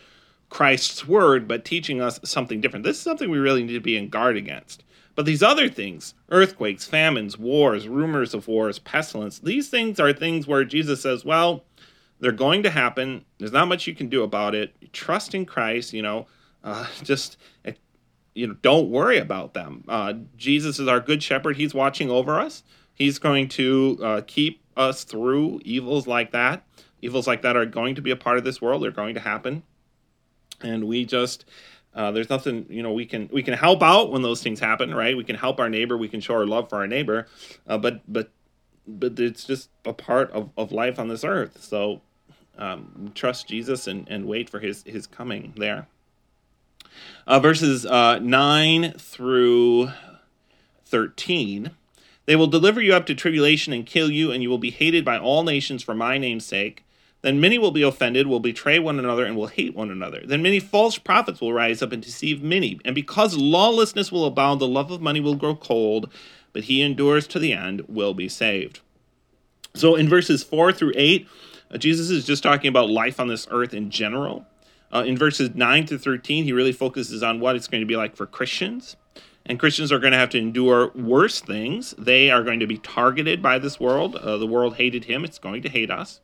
Christ's 0.49 1.07
word, 1.07 1.47
but 1.47 1.65
teaching 1.65 2.01
us 2.01 2.19
something 2.23 2.61
different. 2.61 2.85
This 2.85 2.97
is 2.97 3.03
something 3.03 3.29
we 3.29 3.37
really 3.37 3.63
need 3.63 3.73
to 3.73 3.79
be 3.79 3.97
in 3.97 4.09
guard 4.09 4.37
against. 4.37 4.83
But 5.15 5.25
these 5.25 5.43
other 5.43 5.67
things, 5.67 6.13
earthquakes, 6.29 6.85
famines, 6.85 7.37
wars, 7.37 7.87
rumors 7.87 8.33
of 8.33 8.47
wars, 8.47 8.79
pestilence, 8.79 9.39
these 9.39 9.67
things 9.69 9.99
are 9.99 10.13
things 10.13 10.47
where 10.47 10.63
Jesus 10.63 11.01
says, 11.01 11.25
well, 11.25 11.63
they're 12.19 12.31
going 12.31 12.63
to 12.63 12.69
happen. 12.69 13.25
There's 13.39 13.51
not 13.51 13.67
much 13.67 13.87
you 13.87 13.95
can 13.95 14.09
do 14.09 14.23
about 14.23 14.55
it. 14.55 14.75
Trust 14.93 15.35
in 15.35 15.45
Christ, 15.45 15.93
you 15.93 16.01
know, 16.01 16.27
uh, 16.63 16.87
just, 17.03 17.37
eh, 17.65 17.73
you 18.35 18.47
know, 18.47 18.55
don't 18.61 18.89
worry 18.89 19.17
about 19.17 19.53
them. 19.53 19.83
Uh, 19.87 20.13
Jesus 20.37 20.79
is 20.79 20.87
our 20.87 20.99
good 20.99 21.23
shepherd. 21.23 21.57
He's 21.57 21.73
watching 21.73 22.09
over 22.11 22.39
us. 22.39 22.63
He's 22.93 23.19
going 23.19 23.49
to 23.49 23.99
uh, 24.03 24.21
keep 24.27 24.61
us 24.75 25.03
through 25.03 25.61
evils 25.63 26.07
like 26.07 26.31
that. 26.31 26.65
Evils 27.01 27.27
like 27.27 27.41
that 27.43 27.55
are 27.55 27.65
going 27.65 27.95
to 27.95 28.01
be 28.01 28.11
a 28.11 28.15
part 28.15 28.37
of 28.37 28.43
this 28.43 28.61
world. 28.61 28.83
They're 28.83 28.91
going 28.91 29.15
to 29.15 29.21
happen. 29.21 29.63
And 30.61 30.85
we 30.87 31.05
just 31.05 31.45
Uh, 31.93 32.11
there's 32.11 32.29
nothing, 32.29 32.65
you 32.69 32.83
know, 32.83 32.93
we 32.93 33.05
can 33.07 33.27
we 33.33 33.41
can 33.43 33.55
help 33.55 33.81
out 33.81 34.11
when 34.11 34.21
those 34.21 34.43
things 34.43 34.59
happen, 34.59 34.93
right? 34.93 35.17
We 35.17 35.23
can 35.23 35.35
help 35.35 35.59
our 35.59 35.69
neighbor, 35.69 35.97
we 35.97 36.09
can 36.09 36.21
show 36.21 36.35
our 36.35 36.45
love 36.45 36.69
for 36.69 36.77
our 36.77 36.87
neighbor, 36.87 37.27
uh, 37.67 37.77
but 37.79 38.01
but 38.07 38.31
but 38.87 39.19
it's 39.19 39.45
just 39.45 39.69
a 39.85 39.93
part 39.93 40.31
of, 40.31 40.51
of 40.57 40.71
life 40.71 40.99
on 40.99 41.07
this 41.07 41.23
earth. 41.23 41.63
So 41.63 42.01
um, 42.57 43.11
trust 43.15 43.47
Jesus 43.47 43.87
and, 43.87 44.07
and 44.09 44.25
wait 44.25 44.49
for 44.49 44.59
his 44.59 44.83
his 44.83 45.07
coming 45.07 45.53
there. 45.57 45.87
Uh, 47.25 47.39
verses 47.39 47.85
uh, 47.85 48.19
nine 48.19 48.93
through 48.93 49.91
thirteen. 50.85 51.71
They 52.25 52.35
will 52.35 52.47
deliver 52.47 52.81
you 52.81 52.93
up 52.93 53.05
to 53.05 53.15
tribulation 53.15 53.71
and 53.71 53.85
kill 53.85 54.11
you, 54.11 54.31
and 54.31 54.43
you 54.43 54.49
will 54.49 54.57
be 54.57 54.71
hated 54.71 55.05
by 55.05 55.17
all 55.17 55.43
nations 55.43 55.81
for 55.81 55.95
my 55.95 56.17
name's 56.17 56.45
sake. 56.45 56.83
Then 57.21 57.39
many 57.39 57.57
will 57.57 57.71
be 57.71 57.81
offended, 57.81 58.27
will 58.27 58.39
betray 58.39 58.79
one 58.79 58.99
another, 58.99 59.25
and 59.25 59.35
will 59.35 59.47
hate 59.47 59.75
one 59.75 59.89
another. 59.89 60.21
Then 60.25 60.41
many 60.41 60.59
false 60.59 60.97
prophets 60.97 61.41
will 61.41 61.53
rise 61.53 61.81
up 61.81 61.91
and 61.91 62.03
deceive 62.03 62.43
many. 62.43 62.79
And 62.85 62.93
because 62.93 63.35
lawlessness 63.35 64.11
will 64.11 64.25
abound, 64.25 64.61
the 64.61 64.67
love 64.67 64.91
of 64.91 65.01
money 65.01 65.19
will 65.19 65.35
grow 65.35 65.55
cold, 65.55 66.11
but 66.53 66.65
he 66.65 66.81
endures 66.81 67.27
to 67.27 67.39
the 67.39 67.53
end 67.53 67.81
will 67.87 68.13
be 68.13 68.29
saved. 68.29 68.81
So 69.73 69.95
in 69.95 70.09
verses 70.09 70.43
4 70.43 70.73
through 70.73 70.93
8, 70.95 71.27
uh, 71.71 71.77
Jesus 71.77 72.09
is 72.09 72.25
just 72.25 72.43
talking 72.43 72.69
about 72.69 72.89
life 72.89 73.19
on 73.19 73.27
this 73.27 73.47
earth 73.51 73.73
in 73.73 73.89
general. 73.89 74.45
Uh, 74.93 75.03
in 75.05 75.17
verses 75.17 75.53
9 75.53 75.85
to 75.87 75.97
13, 75.99 76.45
he 76.45 76.53
really 76.53 76.71
focuses 76.71 77.21
on 77.21 77.39
what 77.39 77.55
it's 77.55 77.67
going 77.67 77.81
to 77.81 77.87
be 77.87 77.97
like 77.97 78.15
for 78.15 78.25
Christians. 78.25 78.95
And 79.45 79.59
Christians 79.59 79.91
are 79.91 79.99
going 79.99 80.11
to 80.11 80.17
have 80.17 80.29
to 80.31 80.37
endure 80.37 80.91
worse 80.93 81.39
things. 81.41 81.93
They 81.97 82.29
are 82.29 82.43
going 82.43 82.59
to 82.59 82.67
be 82.67 82.77
targeted 82.77 83.41
by 83.41 83.59
this 83.59 83.79
world. 83.79 84.15
Uh, 84.15 84.37
the 84.37 84.47
world 84.47 84.75
hated 84.75 85.05
him, 85.05 85.23
it's 85.23 85.39
going 85.39 85.61
to 85.63 85.69
hate 85.69 85.91
us. 85.91 86.21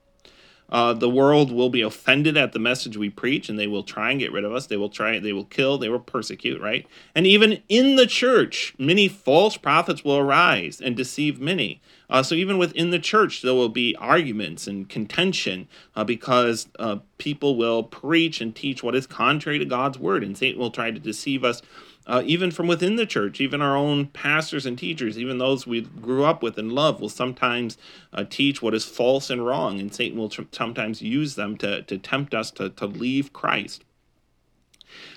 Uh, 0.70 0.94
the 0.94 1.10
world 1.10 1.52
will 1.52 1.70
be 1.70 1.82
offended 1.82 2.36
at 2.36 2.52
the 2.52 2.60
message 2.60 2.98
we 2.98 3.10
preach 3.10 3.48
and 3.48 3.60
they 3.60 3.68
will 3.68 3.84
try 3.84 4.10
and 4.10 4.20
get 4.20 4.32
rid 4.32 4.44
of 4.44 4.54
us 4.54 4.66
they 4.66 4.78
will 4.78 4.90
try 4.90 5.20
they 5.20 5.34
will 5.34 5.46
kill 5.46 5.78
they 5.78 5.90
will 5.90 6.00
persecute 6.00 6.60
right 6.60 6.88
and 7.14 7.28
even 7.28 7.62
in 7.70 7.96
the 7.96 8.08
church 8.08 8.74
many 8.80 9.08
false 9.08 9.56
prophets 9.56 10.04
will 10.04 10.18
arise 10.18 10.82
and 10.82 10.96
deceive 10.96 11.40
many 11.40 11.82
uh, 12.14 12.24
so 12.24 12.34
even 12.34 12.58
within 12.58 12.92
the 12.92 13.00
church 13.00 13.42
there 13.42 13.54
will 13.54 13.68
be 13.68 13.94
arguments 13.98 14.68
and 14.68 14.88
contention 14.88 15.68
uh, 15.98 16.04
because 16.06 16.70
uh, 16.80 16.98
people 17.18 17.58
will 17.58 17.84
preach 17.84 18.40
and 18.40 18.56
teach 18.56 18.82
what 18.82 18.96
is 18.96 19.06
contrary 19.06 19.60
to 19.60 19.66
god's 19.66 20.00
word 20.00 20.24
and 20.24 20.38
satan 20.38 20.58
will 20.58 20.72
try 20.72 20.90
to 20.90 21.00
deceive 21.00 21.44
us 21.44 21.62
uh, 22.06 22.22
even 22.26 22.52
from 22.52 22.68
within 22.68 22.98
the 22.98 23.06
church, 23.06 23.40
even 23.40 23.62
our 23.62 23.78
own 23.78 24.08
pastors 24.08 24.66
and 24.66 24.78
teachers, 24.78 25.18
even 25.18 25.38
those 25.38 25.66
we 25.66 25.82
grew 25.82 26.26
up 26.26 26.44
with 26.44 26.58
and 26.58 26.74
love, 26.74 27.00
will 27.00 27.10
sometimes 27.10 27.78
uh, 28.12 28.26
teach 28.30 28.62
what 28.62 28.74
is 28.74 28.84
false 28.84 29.30
and 29.30 29.46
wrong, 29.46 29.80
and 29.80 29.94
Satan 29.94 30.18
will 30.18 30.30
tr- 30.30 30.42
sometimes 30.52 31.02
use 31.02 31.36
them 31.36 31.58
to, 31.58 31.82
to 31.84 31.98
tempt 31.98 32.34
us 32.34 32.52
to, 32.52 32.70
to 32.72 32.86
leave 32.86 33.32
Christ. 33.32 33.86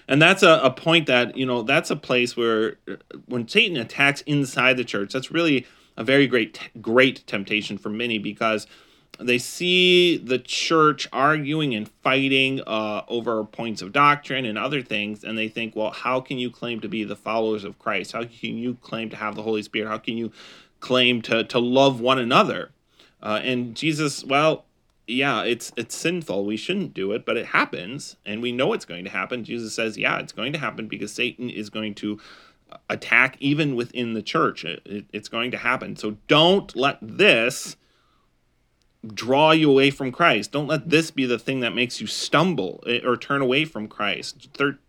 And 0.07 0.23
that's 0.23 0.45
a, 0.45 0.61
a 0.63 0.71
point 0.71 1.07
that, 1.07 1.37
you 1.37 1.45
know, 1.45 1.63
that's 1.63 1.91
a 1.91 1.97
place 1.97 2.37
where 2.37 2.77
uh, 2.89 2.95
when 3.27 3.49
Satan 3.49 3.77
attacks 3.77 4.21
inside 4.23 4.77
the 4.77 4.85
church, 4.85 5.13
that's 5.13 5.33
really 5.33 5.67
a 5.97 6.05
very 6.05 6.27
great, 6.27 6.71
great 6.81 7.27
temptation 7.27 7.79
for 7.79 7.89
many 7.89 8.19
because 8.19 8.67
they 9.19 9.39
see 9.39 10.19
the 10.19 10.39
church 10.39 11.09
arguing 11.13 11.75
and 11.75 11.89
fighting 12.03 12.61
uh, 12.67 13.03
over 13.09 13.45
points 13.45 13.81
of 13.81 13.93
doctrine 13.93 14.45
and 14.45 14.59
other 14.59 14.83
things, 14.83 15.25
and 15.25 15.39
they 15.39 15.49
think, 15.49 15.75
well, 15.75 15.91
how 15.91 16.21
can 16.21 16.39
you 16.39 16.51
claim 16.51 16.81
to 16.81 16.89
be 16.89 17.05
the 17.05 17.17
followers 17.17 17.65
of 17.65 17.79
Christ? 17.79 18.13
How 18.13 18.25
can 18.25 18.59
you 18.59 18.75
claim 18.83 19.09
to 19.11 19.17
have 19.17 19.35
the 19.35 19.43
Holy 19.43 19.63
Spirit? 19.63 19.89
How 19.89 19.99
can 19.99 20.17
you 20.17 20.33
claim 20.81 21.23
to 21.23 21.45
to 21.45 21.59
love 21.59 22.01
one 22.01 22.19
another? 22.19 22.73
Uh, 23.23 23.41
and 23.43 23.75
Jesus, 23.75 24.23
well, 24.25 24.67
yeah, 25.07 25.43
it's 25.45 25.73
it's 25.77 25.97
sinful. 25.97 26.45
We 26.45 26.57
shouldn't 26.57 26.93
do 26.93 27.13
it, 27.13 27.25
but 27.25 27.37
it 27.37 27.47
happens, 27.47 28.17
and 28.27 28.43
we 28.43 28.53
know 28.53 28.73
it's 28.73 28.85
going 28.85 29.05
to 29.05 29.11
happen. 29.11 29.45
Jesus 29.45 29.75
says, 29.75 29.97
yeah, 29.97 30.19
it's 30.19 30.33
going 30.33 30.53
to 30.53 30.59
happen 30.59 30.89
because 30.89 31.13
Satan 31.13 31.49
is 31.49 31.71
going 31.71 31.95
to 31.97 32.21
attack 32.89 33.37
even 33.41 33.77
within 33.77 34.15
the 34.15 34.23
church. 34.23 34.65
It, 34.65 34.83
it, 34.85 35.05
it's 35.13 35.29
going 35.29 35.51
to 35.53 35.59
happen. 35.59 35.97
So 35.97 36.17
don't 36.29 36.75
let 36.77 36.99
this 37.01 37.77
draw 39.07 39.53
you 39.53 39.71
away 39.71 39.91
from 39.91 40.13
Christ. 40.13 40.53
Don't 40.53 40.67
let 40.67 40.89
this 40.89 41.11
be 41.11 41.27
the 41.27 41.39
thing 41.39 41.61
that 41.61 41.75
makes 41.75 42.01
you 42.01 42.07
stumble 42.07 42.83
eh, 42.87 43.01
or 43.05 43.17
turn 43.17 43.41
away 43.41 43.65
from 43.65 43.89
Christ. 43.89 44.49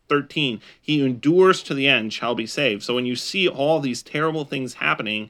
13, 0.10 0.62
he 0.82 1.06
endures 1.06 1.62
to 1.64 1.74
the 1.74 1.88
end 1.88 2.14
shall 2.14 2.36
be 2.36 2.48
saved. 2.48 2.84
So 2.84 2.96
when 2.96 3.06
you 3.06 3.16
see 3.16 3.48
all 3.48 3.80
these 3.80 4.02
terrible 4.02 4.46
things 4.46 4.76
happening, 4.76 5.30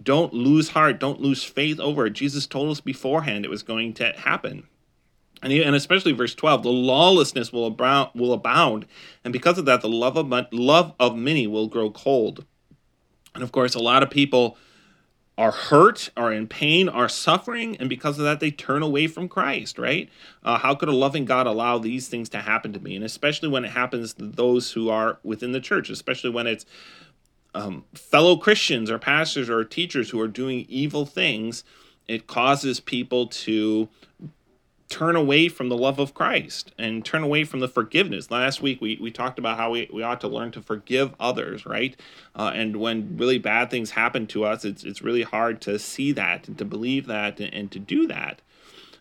don't 0.00 0.32
lose 0.32 0.70
heart, 0.70 0.98
don't 0.98 1.20
lose 1.20 1.44
faith 1.44 1.78
over 1.78 2.06
it. 2.06 2.14
Jesus 2.14 2.46
told 2.46 2.70
us 2.70 2.80
beforehand 2.80 3.44
it 3.44 3.50
was 3.50 3.62
going 3.62 3.92
to 3.94 4.12
happen. 4.12 4.66
And, 5.42 5.52
and 5.52 5.74
especially 5.74 6.12
verse 6.12 6.34
12, 6.34 6.62
the 6.62 6.70
lawlessness 6.70 7.52
will 7.52 7.66
abound, 7.66 8.10
will 8.14 8.32
abound, 8.32 8.86
and 9.24 9.32
because 9.32 9.58
of 9.58 9.64
that, 9.66 9.80
the 9.80 9.88
love 9.88 10.16
of 10.16 10.32
love 10.52 10.94
of 11.00 11.16
many 11.16 11.46
will 11.46 11.66
grow 11.66 11.90
cold. 11.90 12.44
And 13.34 13.42
of 13.42 13.52
course, 13.52 13.74
a 13.74 13.80
lot 13.80 14.02
of 14.02 14.10
people 14.10 14.56
are 15.38 15.50
hurt, 15.50 16.10
are 16.16 16.32
in 16.32 16.46
pain, 16.46 16.88
are 16.88 17.08
suffering, 17.08 17.76
and 17.78 17.88
because 17.88 18.18
of 18.18 18.24
that, 18.24 18.38
they 18.38 18.50
turn 18.50 18.82
away 18.82 19.06
from 19.06 19.28
Christ, 19.28 19.78
right? 19.78 20.10
Uh, 20.44 20.58
how 20.58 20.74
could 20.74 20.90
a 20.90 20.94
loving 20.94 21.24
God 21.24 21.46
allow 21.46 21.78
these 21.78 22.08
things 22.08 22.28
to 22.30 22.38
happen 22.38 22.72
to 22.74 22.80
me? 22.80 22.94
And 22.94 23.04
especially 23.04 23.48
when 23.48 23.64
it 23.64 23.70
happens 23.70 24.12
to 24.14 24.26
those 24.26 24.72
who 24.72 24.90
are 24.90 25.18
within 25.22 25.52
the 25.52 25.60
church, 25.60 25.88
especially 25.88 26.30
when 26.30 26.46
it's 26.46 26.66
um, 27.54 27.84
fellow 27.94 28.36
Christians 28.36 28.90
or 28.90 28.98
pastors 28.98 29.48
or 29.48 29.64
teachers 29.64 30.10
who 30.10 30.20
are 30.20 30.28
doing 30.28 30.66
evil 30.68 31.06
things, 31.06 31.64
it 32.08 32.26
causes 32.26 32.78
people 32.80 33.26
to 33.28 33.88
turn 34.92 35.16
away 35.16 35.48
from 35.48 35.70
the 35.70 35.76
love 35.76 35.98
of 35.98 36.12
Christ 36.12 36.70
and 36.76 37.02
turn 37.02 37.22
away 37.22 37.44
from 37.44 37.60
the 37.60 37.66
forgiveness. 37.66 38.30
Last 38.30 38.60
week 38.60 38.82
we, 38.82 38.98
we 39.00 39.10
talked 39.10 39.38
about 39.38 39.56
how 39.56 39.70
we, 39.70 39.88
we 39.90 40.02
ought 40.02 40.20
to 40.20 40.28
learn 40.28 40.52
to 40.52 40.60
forgive 40.60 41.14
others, 41.18 41.64
right? 41.64 41.98
Uh, 42.36 42.52
and 42.54 42.76
when 42.76 43.16
really 43.16 43.38
bad 43.38 43.70
things 43.70 43.92
happen 43.92 44.26
to 44.26 44.44
us, 44.44 44.66
it's, 44.66 44.84
it's 44.84 45.00
really 45.00 45.22
hard 45.22 45.62
to 45.62 45.78
see 45.78 46.12
that 46.12 46.46
and 46.46 46.58
to 46.58 46.66
believe 46.66 47.06
that 47.06 47.40
and, 47.40 47.54
and 47.54 47.72
to 47.72 47.78
do 47.78 48.06
that. 48.06 48.42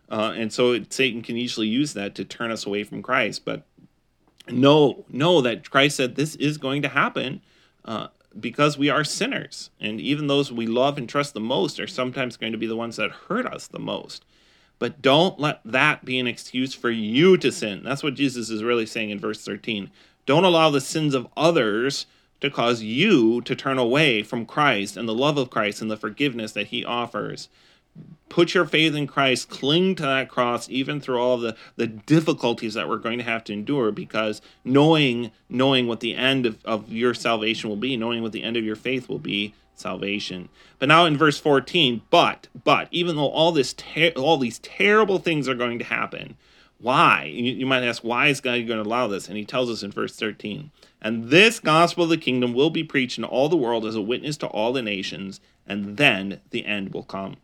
Uh, 0.09 0.33
and 0.33 0.53
so 0.53 0.71
it, 0.71 0.93
Satan 0.93 1.21
can 1.21 1.35
easily 1.35 1.67
use 1.67 1.91
that 1.91 2.15
to 2.15 2.23
turn 2.23 2.51
us 2.51 2.65
away 2.65 2.85
from 2.85 3.03
Christ. 3.03 3.43
But 3.43 3.63
know, 4.47 5.03
know 5.09 5.41
that 5.41 5.69
Christ 5.69 5.97
said 5.97 6.15
this 6.15 6.35
is 6.35 6.57
going 6.57 6.83
to 6.83 6.89
happen 6.89 7.41
uh, 7.83 8.07
because 8.39 8.77
we 8.77 8.89
are 8.89 9.03
sinners. 9.03 9.71
And 9.81 9.99
even 9.99 10.27
those 10.27 10.53
we 10.53 10.67
love 10.67 10.97
and 10.97 11.09
trust 11.09 11.33
the 11.33 11.41
most 11.41 11.81
are 11.81 11.87
sometimes 11.87 12.37
going 12.37 12.53
to 12.53 12.57
be 12.57 12.67
the 12.67 12.77
ones 12.77 12.95
that 12.95 13.11
hurt 13.11 13.45
us 13.45 13.67
the 13.67 13.77
most. 13.77 14.23
But 14.81 14.99
don't 14.99 15.39
let 15.39 15.59
that 15.63 16.05
be 16.05 16.17
an 16.17 16.25
excuse 16.25 16.73
for 16.73 16.89
you 16.89 17.37
to 17.37 17.51
sin. 17.51 17.83
That's 17.83 18.01
what 18.01 18.15
Jesus 18.15 18.49
is 18.49 18.63
really 18.63 18.87
saying 18.87 19.11
in 19.11 19.19
verse 19.19 19.45
13. 19.45 19.91
Don't 20.25 20.43
allow 20.43 20.71
the 20.71 20.81
sins 20.81 21.13
of 21.13 21.27
others 21.37 22.07
to 22.39 22.49
cause 22.49 22.81
you 22.81 23.41
to 23.41 23.55
turn 23.55 23.77
away 23.77 24.23
from 24.23 24.43
Christ 24.43 24.97
and 24.97 25.07
the 25.07 25.13
love 25.13 25.37
of 25.37 25.51
Christ 25.51 25.83
and 25.83 25.91
the 25.91 25.97
forgiveness 25.97 26.53
that 26.53 26.69
he 26.69 26.83
offers. 26.83 27.47
Put 28.27 28.55
your 28.55 28.65
faith 28.65 28.95
in 28.95 29.05
Christ, 29.05 29.49
cling 29.49 29.93
to 29.97 30.03
that 30.03 30.29
cross, 30.29 30.67
even 30.67 30.99
through 30.99 31.21
all 31.21 31.37
the, 31.37 31.55
the 31.75 31.85
difficulties 31.85 32.73
that 32.73 32.89
we're 32.89 32.97
going 32.97 33.19
to 33.19 33.23
have 33.23 33.43
to 33.43 33.53
endure, 33.53 33.91
because 33.91 34.41
knowing 34.65 35.29
knowing 35.47 35.87
what 35.87 35.99
the 35.99 36.15
end 36.15 36.47
of, 36.47 36.57
of 36.65 36.91
your 36.91 37.13
salvation 37.13 37.69
will 37.69 37.77
be, 37.77 37.95
knowing 37.95 38.23
what 38.23 38.31
the 38.31 38.41
end 38.41 38.57
of 38.57 38.63
your 38.63 38.75
faith 38.75 39.07
will 39.07 39.19
be, 39.19 39.53
salvation. 39.81 40.49
But 40.79 40.87
now 40.87 41.05
in 41.05 41.17
verse 41.17 41.39
14, 41.39 42.01
but 42.09 42.47
but 42.63 42.87
even 42.91 43.15
though 43.15 43.29
all 43.29 43.51
this 43.51 43.73
ter- 43.73 44.13
all 44.15 44.37
these 44.37 44.59
terrible 44.59 45.19
things 45.19 45.49
are 45.49 45.55
going 45.55 45.79
to 45.79 45.85
happen, 45.85 46.37
why? 46.79 47.25
You, 47.31 47.53
you 47.53 47.65
might 47.65 47.83
ask, 47.83 48.03
why 48.03 48.27
is 48.27 48.41
God 48.41 48.67
going 48.67 48.81
to 48.81 48.89
allow 48.89 49.07
this? 49.07 49.27
And 49.27 49.37
he 49.37 49.45
tells 49.45 49.69
us 49.69 49.83
in 49.83 49.91
verse 49.91 50.15
13, 50.15 50.71
and 51.01 51.29
this 51.29 51.59
gospel 51.59 52.05
of 52.05 52.09
the 52.09 52.17
kingdom 52.17 52.53
will 52.53 52.69
be 52.69 52.83
preached 52.83 53.17
in 53.17 53.23
all 53.23 53.49
the 53.49 53.57
world 53.57 53.85
as 53.85 53.95
a 53.95 54.01
witness 54.01 54.37
to 54.37 54.47
all 54.47 54.73
the 54.73 54.81
nations, 54.81 55.39
and 55.67 55.97
then 55.97 56.41
the 56.49 56.65
end 56.65 56.93
will 56.93 57.03
come. 57.03 57.37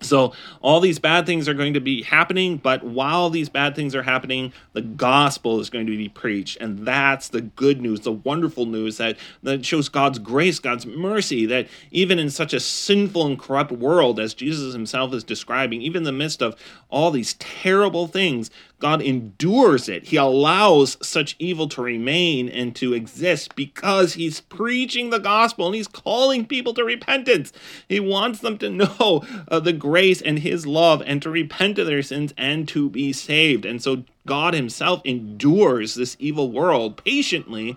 So, 0.00 0.32
all 0.60 0.78
these 0.78 1.00
bad 1.00 1.26
things 1.26 1.48
are 1.48 1.54
going 1.54 1.74
to 1.74 1.80
be 1.80 2.02
happening, 2.02 2.58
but 2.58 2.84
while 2.84 3.30
these 3.30 3.48
bad 3.48 3.74
things 3.74 3.96
are 3.96 4.04
happening, 4.04 4.52
the 4.72 4.80
gospel 4.80 5.58
is 5.58 5.70
going 5.70 5.86
to 5.86 5.96
be 5.96 6.08
preached. 6.08 6.56
And 6.60 6.86
that's 6.86 7.28
the 7.28 7.40
good 7.40 7.80
news, 7.80 8.00
the 8.02 8.12
wonderful 8.12 8.64
news 8.64 8.98
that, 8.98 9.16
that 9.42 9.66
shows 9.66 9.88
God's 9.88 10.20
grace, 10.20 10.60
God's 10.60 10.86
mercy, 10.86 11.46
that 11.46 11.66
even 11.90 12.20
in 12.20 12.30
such 12.30 12.54
a 12.54 12.60
sinful 12.60 13.26
and 13.26 13.38
corrupt 13.38 13.72
world, 13.72 14.20
as 14.20 14.34
Jesus 14.34 14.72
himself 14.72 15.12
is 15.12 15.24
describing, 15.24 15.82
even 15.82 15.98
in 15.98 16.04
the 16.04 16.12
midst 16.12 16.42
of 16.42 16.54
all 16.90 17.10
these 17.10 17.34
terrible 17.34 18.06
things, 18.06 18.52
God 18.78 19.02
endures 19.02 19.88
it. 19.88 20.08
He 20.08 20.16
allows 20.16 20.96
such 21.02 21.34
evil 21.38 21.68
to 21.70 21.82
remain 21.82 22.48
and 22.48 22.76
to 22.76 22.92
exist 22.92 23.56
because 23.56 24.14
he's 24.14 24.40
preaching 24.40 25.10
the 25.10 25.18
gospel 25.18 25.66
and 25.66 25.74
he's 25.74 25.88
calling 25.88 26.46
people 26.46 26.74
to 26.74 26.84
repentance. 26.84 27.52
He 27.88 27.98
wants 27.98 28.40
them 28.40 28.56
to 28.58 28.70
know 28.70 29.24
uh, 29.48 29.60
the 29.60 29.72
grace 29.72 30.22
and 30.22 30.38
his 30.38 30.66
love 30.66 31.02
and 31.04 31.20
to 31.22 31.30
repent 31.30 31.78
of 31.78 31.86
their 31.86 32.02
sins 32.02 32.32
and 32.36 32.68
to 32.68 32.88
be 32.88 33.12
saved. 33.12 33.64
And 33.64 33.82
so 33.82 34.04
God 34.26 34.54
himself 34.54 35.00
endures 35.04 35.94
this 35.94 36.16
evil 36.20 36.52
world 36.52 37.02
patiently 37.02 37.76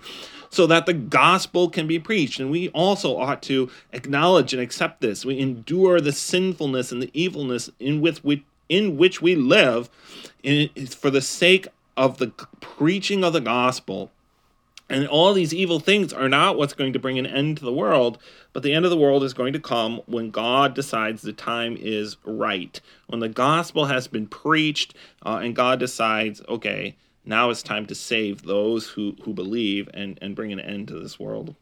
so 0.51 0.67
that 0.67 0.85
the 0.85 0.93
gospel 0.93 1.69
can 1.69 1.87
be 1.87 1.97
preached. 1.97 2.39
And 2.39 2.51
we 2.51 2.69
also 2.69 3.17
ought 3.17 3.41
to 3.43 3.71
acknowledge 3.93 4.53
and 4.53 4.61
accept 4.61 5.01
this. 5.01 5.25
We 5.25 5.39
endure 5.39 5.99
the 5.99 6.11
sinfulness 6.11 6.91
and 6.91 7.01
the 7.01 7.09
evilness 7.13 7.69
in 7.79 8.01
with 8.01 8.23
which 8.23 8.43
in 8.71 8.95
which 8.95 9.21
we 9.21 9.35
live 9.35 9.89
in, 10.43 10.69
for 10.87 11.09
the 11.09 11.21
sake 11.21 11.67
of 11.97 12.17
the 12.17 12.27
preaching 12.61 13.23
of 13.23 13.33
the 13.33 13.41
gospel 13.41 14.11
And 14.91 15.07
all 15.07 15.33
these 15.33 15.53
evil 15.53 15.79
things 15.79 16.11
are 16.11 16.27
not 16.27 16.57
what's 16.57 16.73
going 16.73 16.91
to 16.91 16.99
bring 16.99 17.17
an 17.17 17.25
end 17.25 17.57
to 17.57 17.65
the 17.65 17.71
world, 17.71 18.17
but 18.51 18.61
the 18.61 18.73
end 18.73 18.83
of 18.83 18.91
the 18.91 18.97
world 18.97 19.23
is 19.23 19.33
going 19.33 19.53
to 19.53 19.59
come 19.59 20.01
when 20.05 20.31
God 20.31 20.73
decides 20.73 21.21
the 21.21 21.31
time 21.31 21.77
is 21.79 22.17
right. 22.25 22.79
When 23.07 23.21
the 23.21 23.29
gospel 23.29 23.85
has 23.85 24.07
been 24.09 24.27
preached 24.27 24.93
uh, 25.25 25.39
and 25.41 25.55
God 25.55 25.79
decides, 25.79 26.41
okay, 26.49 26.97
now 27.23 27.49
it's 27.49 27.63
time 27.63 27.85
to 27.85 27.95
save 27.95 28.41
those 28.43 28.89
who, 28.89 29.15
who 29.23 29.33
believe 29.33 29.89
and, 29.93 30.19
and 30.21 30.35
bring 30.35 30.51
an 30.51 30.59
end 30.59 30.89
to 30.89 30.99
this 30.99 31.17
world. 31.17 31.55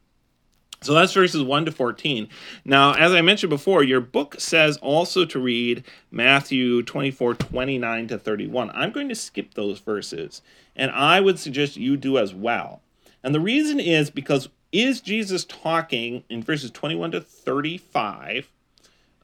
So 0.81 0.93
that's 0.93 1.13
verses 1.13 1.43
1 1.43 1.65
to 1.65 1.71
14. 1.71 2.29
Now, 2.63 2.93
as 2.93 3.12
I 3.12 3.21
mentioned 3.21 3.50
before, 3.50 3.83
your 3.83 4.00
book 4.00 4.36
says 4.39 4.77
also 4.77 5.25
to 5.25 5.39
read 5.39 5.83
Matthew 6.09 6.83
24, 6.83 7.33
29 7.36 8.07
to 8.07 8.17
31. 8.17 8.71
I'm 8.74 8.91
going 8.91 9.09
to 9.09 9.15
skip 9.15 9.53
those 9.53 9.79
verses, 9.79 10.41
and 10.75 10.91
I 10.91 11.19
would 11.19 11.38
suggest 11.38 11.75
you 11.75 11.98
do 11.98 12.17
as 12.17 12.33
well. 12.33 12.81
And 13.24 13.36
the 13.36 13.41
reason 13.41 13.79
is 13.79 14.09
because 14.09 14.48
is 14.71 15.01
Jesus 15.01 15.45
talking 15.45 16.24
in 16.29 16.43
verses 16.43 16.71
21 16.71 17.12
to 17.12 17.21
35 17.21 18.50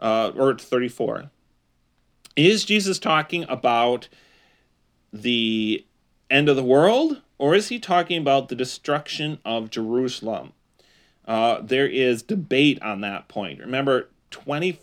uh, 0.02 0.32
or 0.36 0.58
34? 0.58 1.30
Is 2.36 2.66
Jesus 2.66 3.00
talking 3.00 3.46
about 3.48 4.10
the 5.14 5.86
end 6.30 6.50
of 6.50 6.56
the 6.56 6.64
world 6.64 7.22
or 7.38 7.56
is 7.56 7.70
he 7.70 7.80
talking 7.80 8.18
about 8.18 8.50
the 8.50 8.56
destruction 8.56 9.40
of 9.46 9.70
Jerusalem? 9.70 10.54
Uh, 11.26 11.60
there 11.62 11.88
is 11.88 12.22
debate 12.22 12.82
on 12.82 13.02
that 13.02 13.28
point. 13.28 13.60
Remember, 13.60 14.10
20 14.32 14.80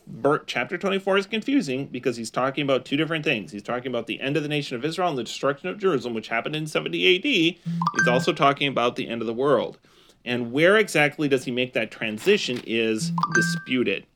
chapter 0.47 0.79
24 0.79 1.19
is 1.19 1.27
confusing 1.27 1.87
because 1.87 2.17
he's 2.17 2.31
talking 2.31 2.63
about 2.63 2.85
two 2.85 2.97
different 2.97 3.25
things. 3.25 3.53
He's 3.53 3.63
talking 3.63 3.89
about 3.89 4.07
the 4.07 4.21
end 4.21 4.37
of 4.37 4.43
the 4.43 4.49
nation 4.49 4.77
of 4.77 4.85
Israel 4.85 5.11
and 5.11 5.19
the 5.19 5.25
destruction 5.25 5.69
of 5.69 5.79
Jerusalem, 5.79 6.15
which 6.15 6.29
happened 6.29 6.57
in 6.57 6.67
70 6.67 7.17
AD. 7.17 7.23
He's 7.25 8.09
also 8.09 8.33
talking 8.33 8.67
about 8.67 8.97
the 8.97 9.09
end 9.09 9.21
of 9.21 9.27
the 9.27 9.35
world. 9.35 9.79
And 10.25 10.53
where 10.53 10.77
exactly 10.79 11.29
does 11.29 11.45
he 11.45 11.51
make 11.51 11.75
that 11.75 11.91
transition 11.91 12.63
is 12.67 13.13
disputed. 13.35 14.07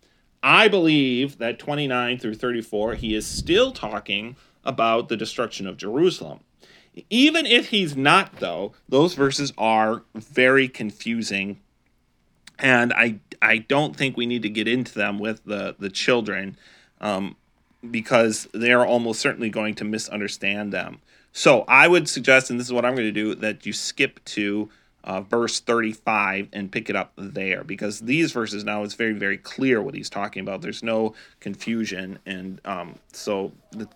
I 0.43 0.69
believe 0.69 1.39
that 1.39 1.59
29 1.59 2.19
through 2.19 2.37
34, 2.37 2.95
he 2.95 3.15
is 3.15 3.27
still 3.27 3.73
talking 3.73 4.37
about 4.65 5.09
the 5.09 5.17
destruction 5.17 5.67
of 5.67 5.77
Jerusalem. 5.77 6.41
Even 7.11 7.45
if 7.45 7.69
he's 7.69 7.97
not, 7.97 8.37
though, 8.37 8.73
those 8.89 9.15
verses 9.15 9.53
are 9.59 10.03
very 10.15 10.69
confusing 10.69 11.61
and 12.59 12.93
I 12.93 13.21
I 13.43 13.59
don't 13.59 13.97
think 13.97 14.17
we 14.17 14.27
need 14.27 14.43
to 14.43 14.49
get 14.49 14.69
into 14.69 14.95
them 14.95 15.19
with 15.19 15.45
the 15.45 15.77
the 15.79 15.91
children 15.91 16.57
um, 17.01 17.37
because 17.91 18.49
they 18.55 18.73
are 18.73 18.87
almost 18.87 19.21
certainly 19.21 19.51
going 19.51 19.75
to 19.77 19.85
misunderstand 19.85 20.73
them. 20.73 21.01
So 21.33 21.65
I 21.69 21.87
would 21.87 22.09
suggest, 22.09 22.51
and 22.51 22.59
this 22.59 22.67
is 22.67 22.73
what 22.73 22.87
I'm 22.87 22.95
going 22.95 23.09
to 23.09 23.13
do, 23.13 23.35
that 23.35 23.67
you 23.67 23.75
skip 23.75 24.25
to 24.25 24.71
uh, 25.05 25.21
verse 25.21 25.61
35 25.61 26.49
and 26.53 26.73
pick 26.73 26.91
it 26.91 26.97
up 26.97 27.13
there 27.17 27.63
because 27.63 28.01
these 28.01 28.33
verses 28.33 28.65
now 28.65 28.83
it's 28.83 28.95
very 28.95 29.13
very 29.13 29.39
clear 29.39 29.81
what 29.81 29.95
he's 29.95 30.11
talking 30.11 30.41
about. 30.41 30.63
There's 30.63 30.83
no 30.83 31.15
confusion, 31.41 32.19
and 32.27 32.61
um, 32.65 32.97
so 33.13 33.53
the, 33.71 33.89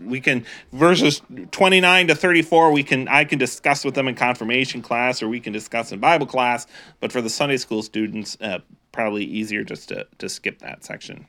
we 0.00 0.20
can 0.20 0.44
verses 0.72 1.22
29 1.50 2.08
to 2.08 2.14
34 2.14 2.72
we 2.72 2.82
can 2.82 3.06
i 3.08 3.24
can 3.24 3.38
discuss 3.38 3.84
with 3.84 3.94
them 3.94 4.08
in 4.08 4.14
confirmation 4.14 4.80
class 4.80 5.22
or 5.22 5.28
we 5.28 5.40
can 5.40 5.52
discuss 5.52 5.92
in 5.92 5.98
bible 5.98 6.26
class 6.26 6.66
but 7.00 7.12
for 7.12 7.20
the 7.20 7.30
sunday 7.30 7.56
school 7.56 7.82
students 7.82 8.36
uh, 8.40 8.58
probably 8.92 9.24
easier 9.24 9.62
just 9.62 9.88
to, 9.88 10.06
to 10.18 10.28
skip 10.28 10.58
that 10.60 10.84
section 10.84 11.26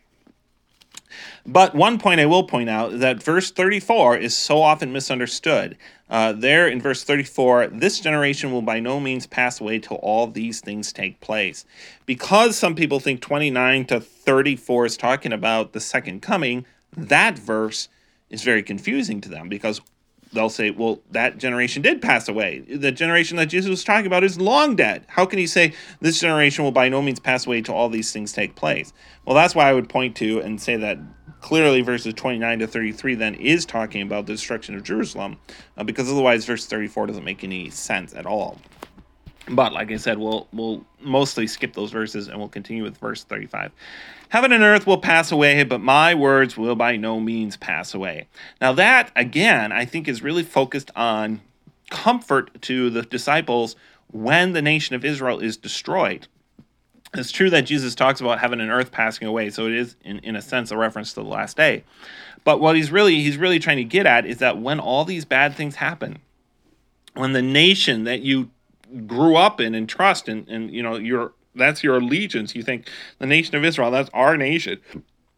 but 1.46 1.74
one 1.74 1.98
point 1.98 2.20
I 2.20 2.26
will 2.26 2.44
point 2.44 2.70
out 2.70 3.00
that 3.00 3.22
verse 3.24 3.52
34 3.52 4.18
is 4.18 4.38
so 4.38 4.62
often 4.62 4.92
misunderstood. 4.92 5.78
Uh, 6.10 6.34
there 6.34 6.68
in 6.68 6.82
verse 6.82 7.04
34, 7.04 7.68
this 7.68 8.00
generation 8.00 8.52
will 8.52 8.62
by 8.62 8.80
no 8.80 9.00
means 9.00 9.28
pass 9.28 9.60
away 9.60 9.80
till 9.80 9.98
all 9.98 10.28
these 10.28 10.62
things 10.62 10.92
take 10.92 11.20
place. 11.20 11.66
Because 12.06 12.58
some 12.58 12.76
people 12.76 13.00
think 13.00 13.22
29 13.22 13.86
to 13.86 14.00
34 14.00 14.86
is 14.86 14.98
talking 14.98 15.34
about 15.34 15.74
the 15.74 15.80
second 15.80 16.22
coming, 16.22 16.66
that 16.96 17.38
verse 17.38 17.90
is 18.30 18.44
very 18.44 18.64
confusing 18.64 19.22
to 19.22 19.30
them 19.30 19.50
because 19.50 19.82
they'll 20.34 20.50
say, 20.50 20.70
well, 20.72 21.00
that 21.12 21.38
generation 21.38 21.82
did 21.82 22.02
pass 22.02 22.28
away. 22.28 22.60
The 22.60 22.92
generation 22.92 23.38
that 23.38 23.48
Jesus 23.48 23.70
was 23.70 23.84
talking 23.84 24.06
about 24.06 24.24
is 24.24 24.40
long 24.40 24.76
dead. 24.76 25.06
How 25.08 25.26
can 25.26 25.40
he 25.40 25.48
say 25.48 25.74
this 26.02 26.20
generation 26.20 26.64
will 26.64 26.72
by 26.72 26.90
no 26.90 27.02
means 27.02 27.20
pass 27.20 27.48
away 27.48 27.62
till 27.62 27.76
all 27.76 27.90
these 27.90 28.12
things 28.12 28.32
take 28.32 28.56
place? 28.56 28.94
Well, 29.26 29.36
that's 29.36 29.56
why 29.56 29.70
I 29.70 29.74
would 29.74 29.90
point 29.90 30.16
to 30.18 30.40
and 30.40 30.62
say 30.62 30.76
that 30.78 31.00
clearly 31.42 31.82
verses 31.82 32.14
29 32.14 32.60
to 32.60 32.68
33 32.68 33.16
then 33.16 33.36
is 33.36 33.66
talking 33.66 34.02
about 34.02 34.26
the 34.26 34.34
destruction 34.34 34.76
of 34.76 34.84
Jerusalem, 34.84 35.38
uh, 35.78 35.84
because 35.84 36.10
otherwise 36.10 36.46
verse 36.46 36.66
34 36.66 37.08
doesn't 37.08 37.24
make 37.24 37.44
any 37.44 37.70
sense 37.70 38.14
at 38.14 38.26
all. 38.26 38.60
But 39.50 39.74
like 39.74 39.92
I 39.92 39.98
said, 39.98 40.18
we'll 40.18 40.48
we'll 40.54 40.86
mostly 41.02 41.48
skip 41.48 41.74
those 41.74 41.92
verses 41.92 42.28
and 42.28 42.38
we'll 42.38 42.50
continue 42.50 42.84
with 42.84 42.98
verse 42.98 43.24
35. 43.24 43.72
Heaven 44.30 44.52
and 44.52 44.64
earth 44.64 44.86
will 44.86 45.00
pass 45.00 45.32
away, 45.32 45.64
but 45.64 45.82
my 45.82 46.14
words 46.14 46.56
will 46.56 46.76
by 46.76 46.96
no 46.96 47.20
means 47.20 47.58
pass 47.58 47.96
away. 47.96 48.28
Now, 48.62 48.74
that, 48.74 49.12
again, 49.16 49.72
I 49.72 49.86
think 49.86 50.08
is 50.08 50.22
really 50.22 50.44
focused 50.44 50.92
on 50.96 51.42
comfort 51.90 52.62
to 52.64 52.92
the 52.92 53.02
disciples 53.02 53.76
when 54.12 54.54
the 54.54 54.62
nation 54.62 54.96
of 54.96 55.04
Israel 55.04 55.40
is 55.40 55.58
destroyed. 55.58 56.28
It's 57.16 57.32
true 57.32 57.50
that 57.50 57.62
Jesus 57.62 57.96
talks 57.96 58.22
about 58.22 58.38
heaven 58.38 58.62
and 58.62 58.70
earth 58.70 58.92
passing 58.92 59.28
away, 59.28 59.50
so 59.50 59.66
it 59.66 59.74
is, 59.74 59.96
in, 60.04 60.20
in 60.20 60.36
a 60.36 60.44
sense, 60.44 60.70
a 60.70 60.78
reference 60.78 61.14
to 61.14 61.24
the 61.24 61.28
last 61.28 61.58
day. 61.58 61.84
But 62.44 62.60
what 62.60 62.76
he's 62.76 62.92
really 62.92 63.16
he's 63.24 63.38
really 63.38 63.58
trying 63.58 63.78
to 63.78 63.84
get 63.84 64.06
at 64.06 64.28
is 64.28 64.38
that 64.38 64.60
when 64.60 64.80
all 64.80 65.06
these 65.06 65.26
bad 65.26 65.56
things 65.56 65.76
happen, 65.76 66.20
when 67.16 67.34
the 67.34 67.42
nation 67.42 68.04
that 68.04 68.22
you 68.22 68.52
grew 69.08 69.36
up 69.36 69.62
in 69.62 69.76
and 69.76 69.88
trust 69.88 70.28
and, 70.28 70.48
and 70.48 70.72
you 70.72 70.84
know 70.84 70.98
you're 70.98 71.34
that's 71.56 71.84
your 71.84 71.98
allegiance. 71.98 72.56
You 72.56 72.64
think 72.64 72.90
the 73.18 73.26
nation 73.26 73.56
of 73.56 73.64
Israel, 73.64 73.92
that's 73.92 74.10
our 74.14 74.38
nation. 74.38 74.80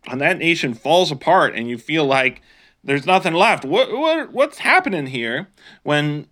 And 0.08 0.20
that 0.22 0.38
nation 0.38 0.74
falls 0.74 1.12
apart 1.12 1.56
and 1.56 1.70
you 1.70 1.78
feel 1.78 2.06
like 2.06 2.42
there's 2.84 3.06
nothing 3.06 3.34
left. 3.34 3.66
What, 3.66 3.92
what 3.92 4.32
what's 4.32 4.60
happening 4.60 5.08
here 5.08 5.50
when 5.84 6.28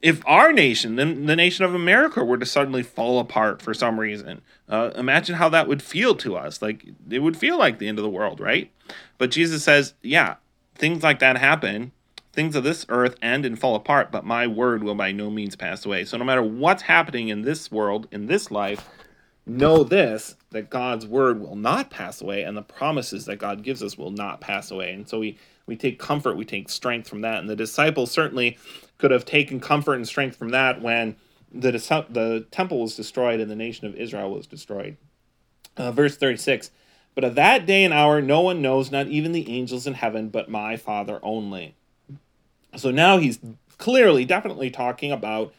if 0.00 0.22
our 0.26 0.52
nation, 0.52 0.94
then 0.94 1.26
the 1.26 1.34
nation 1.34 1.64
of 1.64 1.74
America, 1.74 2.24
were 2.24 2.38
to 2.38 2.46
suddenly 2.46 2.84
fall 2.84 3.18
apart 3.18 3.60
for 3.60 3.74
some 3.74 3.98
reason, 3.98 4.42
uh, 4.68 4.90
imagine 4.94 5.34
how 5.34 5.48
that 5.48 5.66
would 5.66 5.82
feel 5.82 6.14
to 6.16 6.36
us. 6.36 6.62
Like 6.62 6.86
it 7.10 7.18
would 7.18 7.36
feel 7.36 7.58
like 7.58 7.78
the 7.78 7.88
end 7.88 7.98
of 7.98 8.04
the 8.04 8.10
world, 8.10 8.38
right? 8.38 8.70
But 9.18 9.32
Jesus 9.32 9.64
says, 9.64 9.94
yeah, 10.02 10.36
things 10.76 11.02
like 11.02 11.18
that 11.18 11.36
happen. 11.38 11.90
Things 12.38 12.54
of 12.54 12.62
this 12.62 12.86
earth 12.88 13.16
end 13.20 13.44
and 13.44 13.58
fall 13.58 13.74
apart, 13.74 14.12
but 14.12 14.24
my 14.24 14.46
word 14.46 14.84
will 14.84 14.94
by 14.94 15.10
no 15.10 15.28
means 15.28 15.56
pass 15.56 15.84
away. 15.84 16.04
So 16.04 16.16
no 16.16 16.24
matter 16.24 16.40
what's 16.40 16.82
happening 16.82 17.30
in 17.30 17.42
this 17.42 17.68
world, 17.72 18.06
in 18.12 18.26
this 18.26 18.52
life, 18.52 18.88
know 19.44 19.82
this 19.82 20.36
that 20.50 20.70
God's 20.70 21.04
word 21.04 21.40
will 21.40 21.56
not 21.56 21.90
pass 21.90 22.20
away 22.20 22.44
and 22.44 22.56
the 22.56 22.62
promises 22.62 23.24
that 23.24 23.40
God 23.40 23.64
gives 23.64 23.82
us 23.82 23.98
will 23.98 24.12
not 24.12 24.40
pass 24.40 24.70
away. 24.70 24.92
And 24.92 25.08
so 25.08 25.18
we 25.18 25.36
we 25.66 25.74
take 25.74 25.98
comfort, 25.98 26.36
we 26.36 26.44
take 26.44 26.68
strength 26.68 27.08
from 27.08 27.22
that. 27.22 27.40
And 27.40 27.50
the 27.50 27.56
disciples 27.56 28.12
certainly 28.12 28.56
could 28.98 29.10
have 29.10 29.24
taken 29.24 29.58
comfort 29.58 29.94
and 29.94 30.06
strength 30.06 30.36
from 30.36 30.50
that 30.50 30.80
when 30.80 31.16
the 31.50 31.72
the 31.72 32.46
temple 32.52 32.82
was 32.82 32.94
destroyed 32.94 33.40
and 33.40 33.50
the 33.50 33.56
nation 33.56 33.88
of 33.88 33.96
Israel 33.96 34.30
was 34.30 34.46
destroyed. 34.46 34.96
Uh, 35.76 35.90
verse 35.90 36.16
36 36.16 36.70
But 37.16 37.24
of 37.24 37.34
that 37.34 37.66
day 37.66 37.82
and 37.82 37.92
hour 37.92 38.22
no 38.22 38.42
one 38.42 38.62
knows, 38.62 38.92
not 38.92 39.08
even 39.08 39.32
the 39.32 39.50
angels 39.50 39.88
in 39.88 39.94
heaven, 39.94 40.28
but 40.28 40.48
my 40.48 40.76
Father 40.76 41.18
only. 41.24 41.74
So 42.76 42.90
now 42.90 43.18
he's 43.18 43.38
clearly, 43.78 44.24
definitely 44.24 44.70
talking 44.70 45.12
about 45.12 45.52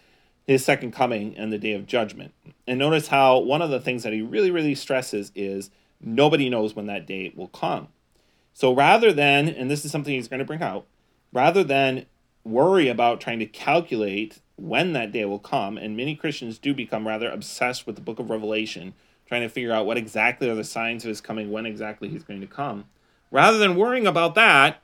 his 0.45 0.63
second 0.63 0.91
coming 0.91 1.35
and 1.37 1.51
the 1.51 1.57
day 1.57 1.73
of 1.73 1.85
judgment. 1.85 2.33
And 2.67 2.79
notice 2.79 3.07
how 3.07 3.39
one 3.39 3.61
of 3.61 3.69
the 3.69 3.79
things 3.79 4.03
that 4.03 4.13
he 4.13 4.21
really, 4.21 4.51
really 4.51 4.75
stresses 4.75 5.31
is 5.35 5.69
nobody 6.01 6.49
knows 6.49 6.75
when 6.75 6.87
that 6.87 7.05
day 7.05 7.33
will 7.35 7.47
come. 7.47 7.89
So 8.53 8.73
rather 8.73 9.13
than, 9.13 9.47
and 9.47 9.69
this 9.69 9.85
is 9.85 9.91
something 9.91 10.13
he's 10.13 10.27
going 10.27 10.39
to 10.39 10.45
bring 10.45 10.61
out, 10.61 10.85
rather 11.31 11.63
than 11.63 12.05
worry 12.43 12.87
about 12.87 13.21
trying 13.21 13.39
to 13.39 13.45
calculate 13.45 14.39
when 14.55 14.93
that 14.93 15.11
day 15.11 15.23
will 15.25 15.39
come, 15.39 15.77
and 15.77 15.95
many 15.95 16.15
Christians 16.15 16.57
do 16.57 16.73
become 16.73 17.07
rather 17.07 17.29
obsessed 17.29 17.85
with 17.85 17.95
the 17.95 18.01
book 18.01 18.19
of 18.19 18.29
Revelation, 18.29 18.93
trying 19.27 19.41
to 19.41 19.49
figure 19.49 19.71
out 19.71 19.85
what 19.85 19.97
exactly 19.97 20.49
are 20.49 20.55
the 20.55 20.63
signs 20.63 21.05
of 21.05 21.09
his 21.09 21.21
coming, 21.21 21.51
when 21.51 21.65
exactly 21.65 22.09
he's 22.09 22.23
going 22.23 22.41
to 22.41 22.47
come. 22.47 22.85
Rather 23.31 23.57
than 23.57 23.75
worrying 23.75 24.07
about 24.07 24.35
that, 24.35 24.81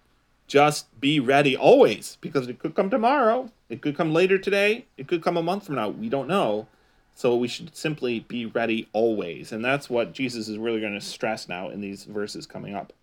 just 0.48 1.00
be 1.00 1.20
ready 1.20 1.56
always 1.56 2.18
because 2.22 2.48
it 2.48 2.60
could 2.60 2.76
come 2.76 2.90
tomorrow. 2.90 3.52
It 3.70 3.82
could 3.82 3.98
come 3.98 4.14
later 4.14 4.38
today. 4.38 4.86
It 4.98 5.08
could 5.08 5.24
come 5.24 5.38
a 5.38 5.44
month 5.44 5.66
from 5.66 5.76
now. 5.76 5.90
We 5.90 6.10
don't 6.10 6.28
know. 6.28 6.68
So 7.16 7.36
we 7.36 7.48
should 7.48 7.76
simply 7.76 8.20
be 8.20 8.46
ready 8.46 8.90
always. 8.94 9.52
And 9.52 9.64
that's 9.64 9.90
what 9.90 10.14
Jesus 10.14 10.48
is 10.48 10.58
really 10.58 10.82
going 10.82 10.94
to 10.94 11.02
stress 11.02 11.48
now 11.48 11.70
in 11.70 11.82
these 11.82 12.04
verses 12.04 12.46
coming 12.46 12.76
up. 12.76 12.94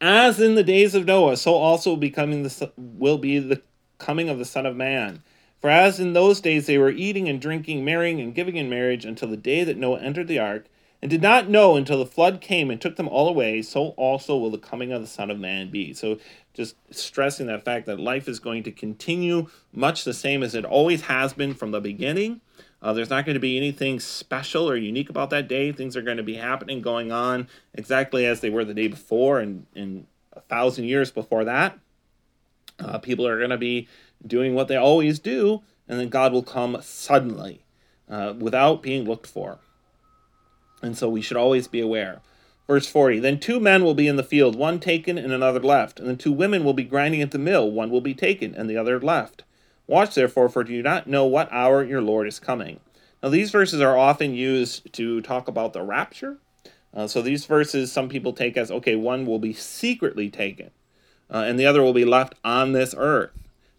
As 0.00 0.40
in 0.40 0.56
the 0.56 0.64
days 0.64 0.94
of 0.94 1.06
Noah, 1.06 1.36
so 1.36 1.54
also 1.54 1.96
the 1.96 2.72
will 2.76 3.16
be 3.16 3.38
the 3.38 3.62
coming 3.98 4.28
of 4.28 4.38
the 4.38 4.44
Son 4.44 4.66
of 4.66 4.76
Man. 4.76 5.22
For 5.60 5.70
as 5.70 5.98
in 6.00 6.12
those 6.12 6.40
days 6.40 6.66
they 6.66 6.76
were 6.76 6.90
eating 6.90 7.28
and 7.28 7.40
drinking, 7.40 7.84
marrying 7.84 8.20
and 8.20 8.34
giving 8.34 8.56
in 8.56 8.68
marriage 8.68 9.04
until 9.04 9.28
the 9.28 9.36
day 9.36 9.64
that 9.64 9.78
Noah 9.78 10.00
entered 10.00 10.28
the 10.28 10.40
ark, 10.40 10.66
and 11.04 11.10
did 11.10 11.20
not 11.20 11.50
know 11.50 11.76
until 11.76 11.98
the 11.98 12.06
flood 12.06 12.40
came 12.40 12.70
and 12.70 12.80
took 12.80 12.96
them 12.96 13.08
all 13.08 13.28
away, 13.28 13.60
so 13.60 13.88
also 13.88 14.38
will 14.38 14.50
the 14.50 14.56
coming 14.56 14.90
of 14.90 15.02
the 15.02 15.06
Son 15.06 15.30
of 15.30 15.38
Man 15.38 15.68
be. 15.68 15.92
So, 15.92 16.18
just 16.54 16.76
stressing 16.90 17.46
that 17.48 17.62
fact 17.62 17.84
that 17.84 18.00
life 18.00 18.26
is 18.26 18.38
going 18.38 18.62
to 18.62 18.72
continue 18.72 19.48
much 19.70 20.04
the 20.04 20.14
same 20.14 20.42
as 20.42 20.54
it 20.54 20.64
always 20.64 21.02
has 21.02 21.34
been 21.34 21.52
from 21.52 21.72
the 21.72 21.80
beginning. 21.82 22.40
Uh, 22.80 22.94
there's 22.94 23.10
not 23.10 23.26
going 23.26 23.34
to 23.34 23.40
be 23.40 23.58
anything 23.58 24.00
special 24.00 24.66
or 24.66 24.76
unique 24.76 25.10
about 25.10 25.28
that 25.28 25.46
day. 25.46 25.72
Things 25.72 25.94
are 25.94 26.00
going 26.00 26.16
to 26.16 26.22
be 26.22 26.36
happening, 26.36 26.80
going 26.80 27.12
on 27.12 27.48
exactly 27.74 28.24
as 28.24 28.40
they 28.40 28.48
were 28.48 28.64
the 28.64 28.72
day 28.72 28.88
before 28.88 29.40
and 29.40 29.66
in 29.74 30.06
a 30.32 30.40
thousand 30.40 30.86
years 30.86 31.10
before 31.10 31.44
that. 31.44 31.78
Uh, 32.78 32.96
people 32.96 33.26
are 33.26 33.36
going 33.36 33.50
to 33.50 33.58
be 33.58 33.88
doing 34.26 34.54
what 34.54 34.68
they 34.68 34.76
always 34.76 35.18
do, 35.18 35.60
and 35.86 36.00
then 36.00 36.08
God 36.08 36.32
will 36.32 36.42
come 36.42 36.78
suddenly 36.80 37.62
uh, 38.08 38.32
without 38.38 38.82
being 38.82 39.04
looked 39.04 39.26
for. 39.26 39.58
And 40.84 40.98
so 40.98 41.08
we 41.08 41.22
should 41.22 41.38
always 41.38 41.66
be 41.66 41.80
aware. 41.80 42.20
Verse 42.66 42.86
40 42.86 43.18
Then 43.18 43.40
two 43.40 43.58
men 43.58 43.84
will 43.84 43.94
be 43.94 44.06
in 44.06 44.16
the 44.16 44.22
field, 44.22 44.54
one 44.54 44.78
taken 44.78 45.16
and 45.16 45.32
another 45.32 45.60
left. 45.60 45.98
And 45.98 46.08
then 46.08 46.18
two 46.18 46.32
women 46.32 46.62
will 46.62 46.74
be 46.74 46.84
grinding 46.84 47.22
at 47.22 47.30
the 47.30 47.38
mill, 47.38 47.70
one 47.70 47.90
will 47.90 48.02
be 48.02 48.14
taken 48.14 48.54
and 48.54 48.68
the 48.68 48.76
other 48.76 49.00
left. 49.00 49.44
Watch 49.86 50.14
therefore, 50.14 50.48
for 50.48 50.62
do 50.62 50.72
you 50.72 50.82
not 50.82 51.06
know 51.06 51.24
what 51.24 51.50
hour 51.50 51.82
your 51.82 52.02
Lord 52.02 52.26
is 52.26 52.38
coming. 52.38 52.80
Now, 53.22 53.30
these 53.30 53.50
verses 53.50 53.80
are 53.80 53.96
often 53.96 54.34
used 54.34 54.92
to 54.92 55.22
talk 55.22 55.48
about 55.48 55.72
the 55.72 55.82
rapture. 55.82 56.36
Uh, 56.92 57.06
so 57.06 57.22
these 57.22 57.46
verses, 57.46 57.90
some 57.90 58.10
people 58.10 58.34
take 58.34 58.56
as 58.56 58.70
okay, 58.70 58.94
one 58.94 59.24
will 59.24 59.38
be 59.38 59.54
secretly 59.54 60.28
taken, 60.28 60.70
uh, 61.30 61.44
and 61.46 61.58
the 61.58 61.66
other 61.66 61.82
will 61.82 61.94
be 61.94 62.04
left 62.04 62.34
on 62.44 62.72
this 62.72 62.94
earth. 62.96 63.30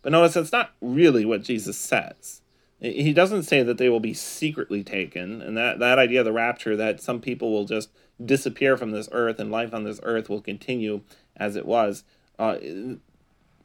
But 0.02 0.12
notice 0.12 0.34
that's 0.34 0.52
not 0.52 0.72
really 0.82 1.26
what 1.26 1.44
Jesus 1.44 1.78
says. 1.78 2.42
He 2.80 3.14
doesn't 3.14 3.44
say 3.44 3.64
that 3.64 3.78
they 3.78 3.90
will 3.90 4.02
be 4.02 4.14
secretly 4.14 4.84
taken, 4.84 5.42
and 5.42 5.56
that, 5.58 5.80
that 5.80 5.98
idea 5.98 6.20
of 6.20 6.26
the 6.26 6.34
rapture, 6.34 6.76
that 6.76 7.02
some 7.02 7.22
people 7.22 7.52
will 7.52 7.66
just 7.66 7.90
disappear 8.24 8.78
from 8.78 8.92
this 8.92 9.10
earth 9.12 9.40
and 9.40 9.52
life 9.52 9.74
on 9.74 9.84
this 9.84 10.00
earth 10.04 10.30
will 10.30 10.42
continue 10.42 11.02
as 11.38 11.56
it 11.56 11.66
was. 11.66 12.04
Uh, 12.38 12.58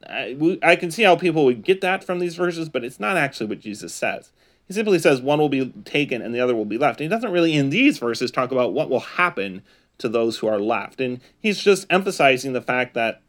I, 0.09 0.57
I 0.63 0.75
can 0.75 0.91
see 0.91 1.03
how 1.03 1.15
people 1.15 1.45
would 1.45 1.63
get 1.63 1.81
that 1.81 2.03
from 2.03 2.19
these 2.19 2.35
verses, 2.35 2.69
but 2.69 2.83
it's 2.83 2.99
not 2.99 3.17
actually 3.17 3.47
what 3.47 3.59
Jesus 3.59 3.93
says. 3.93 4.31
He 4.67 4.73
simply 4.73 4.99
says 4.99 5.21
one 5.21 5.39
will 5.39 5.49
be 5.49 5.69
taken 5.83 6.21
and 6.21 6.33
the 6.33 6.39
other 6.39 6.55
will 6.55 6.65
be 6.65 6.77
left. 6.77 6.99
And 6.99 7.05
he 7.05 7.15
doesn't 7.15 7.31
really, 7.31 7.55
in 7.55 7.69
these 7.69 7.97
verses, 7.97 8.31
talk 8.31 8.51
about 8.51 8.73
what 8.73 8.89
will 8.89 9.01
happen 9.01 9.63
to 9.97 10.07
those 10.09 10.37
who 10.37 10.47
are 10.47 10.59
left. 10.59 11.01
And 11.01 11.19
he's 11.39 11.61
just 11.61 11.85
emphasizing 11.89 12.53
the 12.53 12.61
fact 12.61 12.93
that 12.93 13.21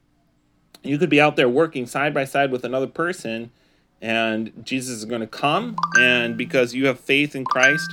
you 0.82 0.98
could 0.98 1.10
be 1.10 1.20
out 1.20 1.36
there 1.36 1.48
working 1.48 1.86
side 1.86 2.14
by 2.14 2.24
side 2.24 2.50
with 2.50 2.64
another 2.64 2.86
person, 2.86 3.50
and 4.02 4.52
Jesus 4.64 4.98
is 4.98 5.04
going 5.06 5.20
to 5.20 5.26
come, 5.26 5.76
and 5.98 6.36
because 6.36 6.74
you 6.74 6.86
have 6.86 7.00
faith 7.00 7.34
in 7.34 7.44
Christ. 7.44 7.90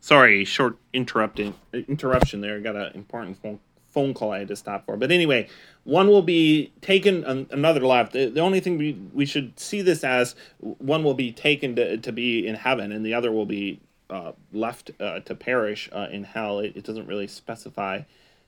Sorry, 0.00 0.44
short 0.44 0.76
interrupting 0.92 1.54
interruption 1.72 2.40
there. 2.40 2.56
I 2.56 2.60
got 2.60 2.76
an 2.76 2.92
important 2.94 3.40
phone 3.40 3.60
phone 3.96 4.12
call 4.12 4.32
I 4.32 4.40
had 4.40 4.48
to 4.48 4.56
stop 4.56 4.84
for. 4.84 4.98
But 4.98 5.10
anyway, 5.10 5.48
one 5.84 6.08
will 6.08 6.20
be 6.20 6.70
taken, 6.82 7.24
another 7.24 7.80
left. 7.80 8.12
The, 8.12 8.26
the 8.26 8.40
only 8.40 8.60
thing 8.60 8.76
we, 8.76 8.92
we 9.14 9.24
should 9.24 9.58
see 9.58 9.80
this 9.80 10.04
as 10.04 10.34
one 10.58 11.02
will 11.02 11.14
be 11.14 11.32
taken 11.32 11.74
to, 11.76 11.96
to 11.96 12.12
be 12.12 12.46
in 12.46 12.56
heaven, 12.56 12.92
and 12.92 13.06
the 13.06 13.14
other 13.14 13.32
will 13.32 13.46
be 13.46 13.80
uh, 14.10 14.32
left 14.52 14.90
uh, 15.00 15.20
to 15.20 15.34
perish 15.34 15.88
uh, 15.92 16.08
in 16.10 16.24
hell. 16.24 16.58
It, 16.58 16.76
it 16.76 16.84
doesn't 16.84 17.06
really 17.06 17.26
specify 17.26 18.02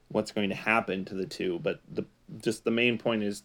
what's 0.08 0.32
going 0.32 0.50
to 0.50 0.54
happen 0.54 1.06
to 1.06 1.14
the 1.14 1.26
two, 1.26 1.60
but 1.60 1.80
the 1.90 2.04
just 2.42 2.64
the 2.64 2.70
main 2.70 2.98
point 2.98 3.22
is 3.22 3.42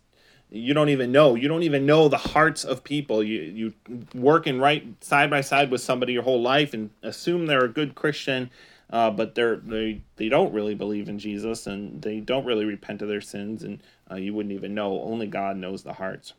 you 0.55 0.73
don't 0.73 0.89
even 0.89 1.11
know 1.11 1.35
you 1.35 1.47
don't 1.47 1.63
even 1.63 1.85
know 1.85 2.07
the 2.07 2.17
hearts 2.17 2.63
of 2.63 2.83
people 2.83 3.23
you 3.23 3.41
you 3.41 3.73
working 4.13 4.59
right 4.59 4.85
side 5.03 5.29
by 5.29 5.41
side 5.41 5.71
with 5.71 5.81
somebody 5.81 6.13
your 6.13 6.23
whole 6.23 6.41
life 6.41 6.73
and 6.73 6.91
assume 7.01 7.47
they're 7.47 7.65
a 7.65 7.69
good 7.69 7.95
christian 7.95 8.49
uh, 8.93 9.09
but 9.09 9.33
they're 9.33 9.55
they 9.55 10.01
they 10.17 10.29
don't 10.29 10.53
really 10.53 10.75
believe 10.75 11.09
in 11.09 11.17
Jesus 11.17 11.65
and 11.65 11.99
they 12.03 12.19
don't 12.19 12.45
really 12.45 12.63
repent 12.63 13.01
of 13.01 13.07
their 13.07 13.21
sins, 13.21 13.63
and 13.63 13.81
uh, 14.09 14.15
you 14.15 14.35
wouldn't 14.35 14.53
even 14.53 14.75
know. 14.75 15.01
Only 15.01 15.25
God 15.25 15.57
knows 15.57 15.81
the 15.81 15.93
hearts. 15.93 16.33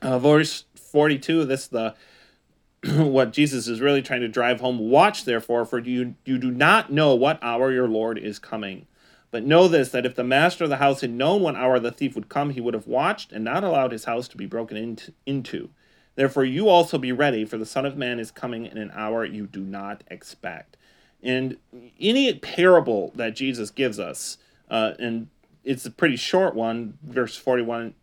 Uh, 0.00 0.18
verse 0.18 0.64
forty 0.74 1.18
two. 1.18 1.44
This 1.44 1.66
the 1.66 1.94
what 2.86 3.34
Jesus 3.34 3.68
is 3.68 3.82
really 3.82 4.00
trying 4.00 4.22
to 4.22 4.28
drive 4.28 4.60
home. 4.60 4.78
Watch 4.78 5.26
therefore, 5.26 5.66
for 5.66 5.78
you 5.78 6.14
you 6.24 6.38
do 6.38 6.50
not 6.50 6.90
know 6.90 7.14
what 7.14 7.38
hour 7.42 7.70
your 7.70 7.86
Lord 7.86 8.16
is 8.16 8.38
coming. 8.38 8.86
But 9.30 9.44
know 9.44 9.68
this 9.68 9.90
that 9.90 10.06
if 10.06 10.14
the 10.14 10.24
master 10.24 10.64
of 10.64 10.70
the 10.70 10.76
house 10.76 11.02
had 11.02 11.10
known 11.10 11.42
what 11.42 11.54
hour 11.54 11.78
the 11.78 11.92
thief 11.92 12.14
would 12.14 12.28
come, 12.28 12.50
he 12.50 12.60
would 12.60 12.74
have 12.74 12.86
watched 12.86 13.32
and 13.32 13.44
not 13.44 13.64
allowed 13.64 13.92
his 13.92 14.04
house 14.04 14.28
to 14.28 14.36
be 14.36 14.46
broken 14.46 14.98
into. 15.26 15.70
Therefore, 16.14 16.44
you 16.44 16.68
also 16.68 16.98
be 16.98 17.12
ready, 17.12 17.44
for 17.44 17.58
the 17.58 17.66
Son 17.66 17.86
of 17.86 17.96
Man 17.96 18.18
is 18.18 18.30
coming 18.30 18.66
in 18.66 18.76
an 18.76 18.90
hour 18.92 19.24
you 19.24 19.46
do 19.46 19.60
not 19.60 20.02
expect. 20.08 20.76
And 21.22 21.58
any 22.00 22.32
parable 22.34 23.12
that 23.14 23.36
Jesus 23.36 23.70
gives 23.70 24.00
us, 24.00 24.38
uh, 24.70 24.94
and 24.98 25.28
it's 25.62 25.86
a 25.86 25.90
pretty 25.90 26.16
short 26.16 26.54
one, 26.54 26.98
verse 27.02 27.36
41, 27.36 27.94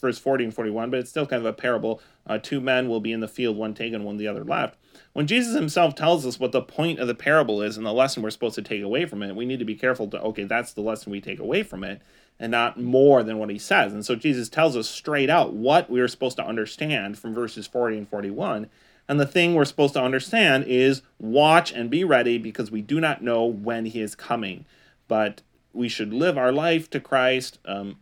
verse 0.00 0.18
40 0.18 0.44
and 0.44 0.54
41, 0.54 0.90
but 0.90 0.98
it's 0.98 1.10
still 1.10 1.26
kind 1.26 1.40
of 1.40 1.46
a 1.46 1.52
parable. 1.52 2.00
Uh, 2.26 2.38
two 2.38 2.60
men 2.60 2.88
will 2.88 3.00
be 3.00 3.12
in 3.12 3.20
the 3.20 3.28
field, 3.28 3.56
one 3.56 3.74
taken, 3.74 4.02
one 4.02 4.16
the 4.16 4.26
other 4.26 4.44
left. 4.44 4.76
When 5.12 5.26
Jesus 5.26 5.54
himself 5.54 5.94
tells 5.94 6.24
us 6.24 6.38
what 6.38 6.52
the 6.52 6.62
point 6.62 6.98
of 6.98 7.08
the 7.08 7.14
parable 7.14 7.62
is 7.62 7.76
and 7.76 7.84
the 7.84 7.92
lesson 7.92 8.22
we're 8.22 8.30
supposed 8.30 8.54
to 8.54 8.62
take 8.62 8.82
away 8.82 9.06
from 9.06 9.22
it, 9.22 9.34
we 9.34 9.44
need 9.44 9.58
to 9.58 9.64
be 9.64 9.74
careful 9.74 10.06
to, 10.08 10.20
okay, 10.22 10.44
that's 10.44 10.72
the 10.72 10.82
lesson 10.82 11.10
we 11.10 11.20
take 11.20 11.40
away 11.40 11.62
from 11.62 11.82
it 11.82 12.00
and 12.38 12.52
not 12.52 12.80
more 12.80 13.22
than 13.22 13.38
what 13.38 13.50
he 13.50 13.58
says. 13.58 13.92
And 13.92 14.04
so 14.06 14.14
Jesus 14.14 14.48
tells 14.48 14.76
us 14.76 14.88
straight 14.88 15.28
out 15.28 15.52
what 15.52 15.90
we 15.90 16.00
are 16.00 16.08
supposed 16.08 16.36
to 16.36 16.46
understand 16.46 17.18
from 17.18 17.34
verses 17.34 17.66
40 17.66 17.98
and 17.98 18.08
41 18.08 18.68
and 19.10 19.18
the 19.18 19.26
thing 19.26 19.56
we're 19.56 19.64
supposed 19.64 19.94
to 19.94 20.00
understand 20.00 20.66
is 20.68 21.02
watch 21.18 21.72
and 21.72 21.90
be 21.90 22.04
ready 22.04 22.38
because 22.38 22.70
we 22.70 22.80
do 22.80 23.00
not 23.00 23.24
know 23.24 23.44
when 23.44 23.86
he 23.86 24.00
is 24.00 24.14
coming. 24.14 24.66
But 25.08 25.42
we 25.72 25.88
should 25.88 26.14
live 26.14 26.38
our 26.38 26.52
life 26.52 26.88
to 26.90 27.00
Christ, 27.00 27.58
um, 27.64 27.96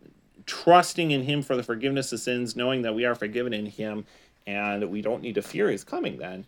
trusting 0.45 1.09
in 1.09 1.23
him 1.23 1.41
for 1.41 1.55
the 1.55 1.63
forgiveness 1.63 2.13
of 2.13 2.19
sins, 2.19 2.55
knowing 2.55 2.83
that 2.83 2.93
we 2.93 3.05
are 3.05 3.15
forgiven 3.15 3.53
in 3.53 3.65
him, 3.65 4.05
and 4.45 4.91
we 4.91 5.01
don't 5.01 5.23
need 5.23 5.33
to 5.33 5.41
fear 5.41 5.71
his 5.71 5.83
coming 5.83 6.19
then 6.19 6.45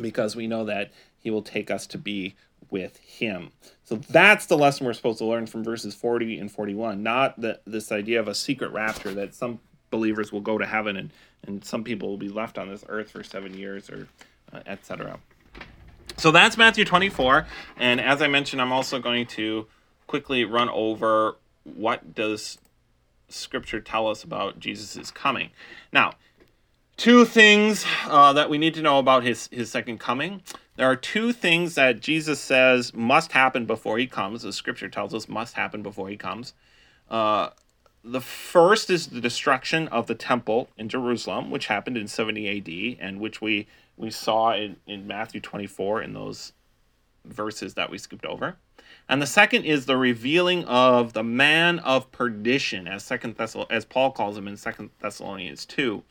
because 0.00 0.36
we 0.36 0.46
know 0.46 0.64
that 0.64 0.90
he 1.18 1.30
will 1.30 1.42
take 1.42 1.70
us 1.70 1.86
to 1.88 1.98
be 1.98 2.34
with 2.70 2.96
him. 2.98 3.50
So 3.84 3.96
that's 3.96 4.46
the 4.46 4.56
lesson 4.56 4.86
we're 4.86 4.94
supposed 4.94 5.18
to 5.18 5.26
learn 5.26 5.46
from 5.46 5.62
verses 5.62 5.94
40 5.94 6.38
and 6.38 6.50
41, 6.50 7.02
not 7.02 7.40
the, 7.40 7.60
this 7.66 7.92
idea 7.92 8.18
of 8.18 8.28
a 8.28 8.34
secret 8.34 8.72
rapture 8.72 9.12
that 9.14 9.34
some 9.34 9.60
believers 9.90 10.32
will 10.32 10.40
go 10.40 10.58
to 10.58 10.66
heaven 10.66 10.96
and, 10.96 11.10
and 11.46 11.64
some 11.64 11.84
people 11.84 12.08
will 12.08 12.16
be 12.16 12.30
left 12.30 12.58
on 12.58 12.68
this 12.68 12.84
earth 12.88 13.10
for 13.10 13.22
seven 13.22 13.54
years 13.54 13.90
or 13.90 14.08
uh, 14.52 14.60
etc. 14.66 15.18
So 16.16 16.30
that's 16.30 16.56
Matthew 16.56 16.84
24. 16.84 17.46
And 17.76 18.00
as 18.00 18.22
I 18.22 18.26
mentioned, 18.26 18.60
I'm 18.60 18.72
also 18.72 18.98
going 18.98 19.26
to 19.28 19.66
quickly 20.06 20.44
run 20.44 20.68
over 20.68 21.36
what 21.64 22.14
does 22.14 22.58
scripture 23.28 23.80
tell 23.80 24.08
us 24.08 24.24
about 24.24 24.58
Jesus' 24.58 25.10
coming. 25.10 25.50
Now, 25.92 26.12
two 26.96 27.24
things 27.24 27.84
uh, 28.06 28.32
that 28.32 28.50
we 28.50 28.58
need 28.58 28.74
to 28.74 28.82
know 28.82 28.98
about 28.98 29.24
his, 29.24 29.48
his 29.52 29.70
second 29.70 29.98
coming. 29.98 30.42
There 30.76 30.86
are 30.86 30.96
two 30.96 31.32
things 31.32 31.74
that 31.74 32.00
Jesus 32.00 32.40
says 32.40 32.94
must 32.94 33.32
happen 33.32 33.66
before 33.66 33.98
he 33.98 34.06
comes, 34.06 34.42
the 34.42 34.52
scripture 34.52 34.88
tells 34.88 35.14
us 35.14 35.28
must 35.28 35.54
happen 35.54 35.82
before 35.82 36.08
he 36.08 36.16
comes. 36.16 36.54
Uh, 37.10 37.50
the 38.04 38.20
first 38.20 38.90
is 38.90 39.08
the 39.08 39.20
destruction 39.20 39.86
of 39.88 40.06
the 40.06 40.14
temple 40.14 40.68
in 40.76 40.88
Jerusalem, 40.88 41.50
which 41.50 41.66
happened 41.66 41.96
in 41.96 42.08
70 42.08 42.98
AD, 42.98 43.06
and 43.06 43.20
which 43.20 43.40
we, 43.40 43.66
we 43.96 44.10
saw 44.10 44.52
in, 44.54 44.76
in 44.86 45.06
Matthew 45.06 45.40
24 45.40 46.02
in 46.02 46.12
those 46.14 46.52
verses 47.24 47.74
that 47.74 47.90
we 47.90 47.98
skipped 47.98 48.24
over. 48.24 48.56
And 49.08 49.20
the 49.20 49.26
second 49.26 49.64
is 49.64 49.86
the 49.86 49.96
revealing 49.96 50.64
of 50.64 51.12
the 51.12 51.22
man 51.22 51.78
of 51.80 52.10
perdition, 52.12 52.88
as 52.88 53.04
second 53.04 53.36
Thessal- 53.36 53.66
as 53.70 53.84
Paul 53.84 54.10
calls 54.10 54.36
him 54.36 54.48
in 54.48 54.56
Second 54.56 54.90
Thessalonians 55.00 55.66
2, 55.66 56.02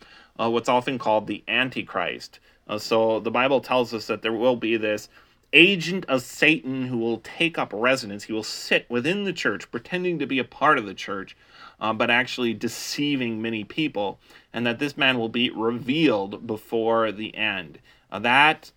uh, 0.42 0.50
what's 0.50 0.70
often 0.70 0.98
called 0.98 1.28
the 1.28 1.44
Antichrist. 1.48 2.40
Uh, 2.68 2.80
so 2.80 3.20
the 3.20 3.32
Bible 3.32 3.62
tells 3.62 3.94
us 3.94 4.08
that 4.08 4.22
there 4.22 4.34
will 4.34 4.56
be 4.56 4.78
this 4.78 5.10
agent 5.54 6.06
of 6.06 6.22
Satan 6.22 6.88
who 6.88 6.98
will 6.98 7.20
take 7.20 7.58
up 7.58 7.72
residence. 7.74 8.24
He 8.24 8.34
will 8.34 8.44
sit 8.44 8.90
within 8.90 9.26
the 9.26 9.34
church, 9.34 9.70
pretending 9.70 10.18
to 10.20 10.26
be 10.26 10.40
a 10.40 10.44
part 10.44 10.78
of 10.78 10.86
the 10.86 10.94
church, 10.94 11.36
uh, 11.80 11.94
but 11.94 12.10
actually 12.10 12.54
deceiving 12.54 13.42
many 13.42 13.64
people, 13.64 14.20
and 14.54 14.66
that 14.66 14.80
this 14.80 14.98
man 14.98 15.20
will 15.20 15.30
be 15.30 15.50
revealed 15.50 16.48
before 16.48 17.12
the 17.12 17.36
end. 17.36 17.80
Uh, 18.12 18.20
that 18.20 18.72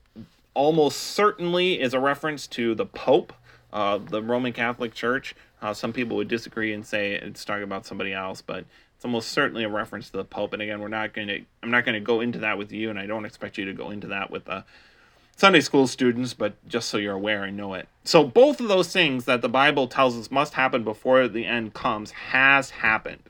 almost 0.52 0.98
certainly 0.98 1.80
is 1.80 1.94
a 1.94 2.00
reference 2.00 2.46
to 2.48 2.74
the 2.74 2.86
Pope, 2.86 3.32
uh, 3.72 3.98
the 3.98 4.22
Roman 4.22 4.52
Catholic 4.52 4.94
Church. 4.94 5.34
Uh, 5.62 5.72
some 5.72 5.92
people 5.92 6.16
would 6.16 6.28
disagree 6.28 6.72
and 6.72 6.84
say 6.84 7.12
it's 7.14 7.44
talking 7.44 7.64
about 7.64 7.86
somebody 7.86 8.12
else, 8.12 8.42
but 8.42 8.64
it's 9.04 9.06
almost 9.06 9.32
certainly 9.32 9.64
a 9.64 9.68
reference 9.68 10.08
to 10.08 10.16
the 10.16 10.24
Pope. 10.24 10.54
And 10.54 10.62
again, 10.62 10.80
we're 10.80 10.88
not 10.88 11.12
going 11.12 11.28
to. 11.28 11.42
I'm 11.62 11.70
not 11.70 11.84
going 11.84 11.92
to 11.92 12.00
go 12.00 12.22
into 12.22 12.38
that 12.38 12.56
with 12.56 12.72
you, 12.72 12.88
and 12.88 12.98
I 12.98 13.04
don't 13.04 13.26
expect 13.26 13.58
you 13.58 13.66
to 13.66 13.74
go 13.74 13.90
into 13.90 14.06
that 14.06 14.30
with 14.30 14.46
the 14.46 14.64
Sunday 15.36 15.60
school 15.60 15.86
students, 15.86 16.32
but 16.32 16.54
just 16.66 16.88
so 16.88 16.96
you're 16.96 17.12
aware 17.12 17.44
and 17.44 17.54
know 17.54 17.74
it. 17.74 17.86
So, 18.04 18.24
both 18.24 18.60
of 18.60 18.68
those 18.68 18.90
things 18.90 19.26
that 19.26 19.42
the 19.42 19.48
Bible 19.50 19.88
tells 19.88 20.16
us 20.16 20.30
must 20.30 20.54
happen 20.54 20.84
before 20.84 21.28
the 21.28 21.44
end 21.44 21.74
comes 21.74 22.12
has 22.12 22.70
happened. 22.70 23.24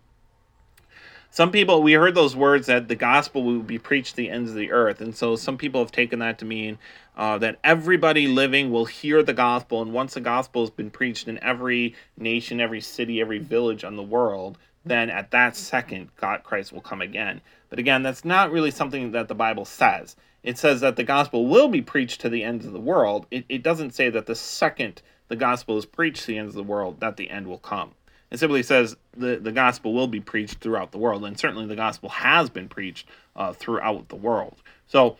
Some 1.28 1.50
people, 1.50 1.82
we 1.82 1.94
heard 1.94 2.14
those 2.14 2.36
words 2.36 2.68
that 2.68 2.86
the 2.86 2.94
gospel 2.94 3.42
will 3.42 3.58
be 3.58 3.80
preached 3.80 4.14
the 4.14 4.30
ends 4.30 4.50
of 4.50 4.56
the 4.56 4.70
earth. 4.70 5.00
And 5.00 5.16
so 5.16 5.34
some 5.34 5.58
people 5.58 5.80
have 5.80 5.90
taken 5.90 6.20
that 6.20 6.38
to 6.38 6.44
mean 6.44 6.78
uh, 7.16 7.38
that 7.38 7.58
everybody 7.64 8.28
living 8.28 8.70
will 8.70 8.84
hear 8.84 9.24
the 9.24 9.32
gospel. 9.32 9.82
And 9.82 9.92
once 9.92 10.14
the 10.14 10.20
gospel 10.20 10.62
has 10.62 10.70
been 10.70 10.92
preached 10.92 11.26
in 11.26 11.42
every 11.42 11.96
nation, 12.16 12.60
every 12.60 12.80
city, 12.80 13.20
every 13.20 13.40
village 13.40 13.82
on 13.82 13.96
the 13.96 14.02
world, 14.04 14.58
then 14.84 15.10
at 15.10 15.30
that 15.30 15.56
second, 15.56 16.08
God 16.16 16.42
Christ 16.42 16.72
will 16.72 16.80
come 16.80 17.00
again. 17.00 17.40
But 17.70 17.78
again, 17.78 18.02
that's 18.02 18.24
not 18.24 18.50
really 18.50 18.70
something 18.70 19.12
that 19.12 19.28
the 19.28 19.34
Bible 19.34 19.64
says. 19.64 20.16
It 20.42 20.58
says 20.58 20.80
that 20.82 20.96
the 20.96 21.04
gospel 21.04 21.46
will 21.46 21.68
be 21.68 21.82
preached 21.82 22.20
to 22.20 22.28
the 22.28 22.44
ends 22.44 22.66
of 22.66 22.72
the 22.72 22.80
world. 22.80 23.26
It, 23.30 23.44
it 23.48 23.62
doesn't 23.62 23.94
say 23.94 24.10
that 24.10 24.26
the 24.26 24.34
second 24.34 25.02
the 25.28 25.36
gospel 25.36 25.78
is 25.78 25.86
preached 25.86 26.22
to 26.22 26.26
the 26.28 26.38
ends 26.38 26.50
of 26.50 26.56
the 26.56 26.70
world, 26.70 27.00
that 27.00 27.16
the 27.16 27.30
end 27.30 27.46
will 27.46 27.58
come. 27.58 27.92
It 28.30 28.38
simply 28.38 28.62
says 28.62 28.96
the, 29.16 29.36
the 29.36 29.52
gospel 29.52 29.94
will 29.94 30.06
be 30.06 30.20
preached 30.20 30.58
throughout 30.58 30.92
the 30.92 30.98
world, 30.98 31.24
and 31.24 31.38
certainly 31.38 31.66
the 31.66 31.76
gospel 31.76 32.10
has 32.10 32.50
been 32.50 32.68
preached 32.68 33.08
uh, 33.36 33.52
throughout 33.52 34.08
the 34.08 34.16
world. 34.16 34.56
So 34.86 35.16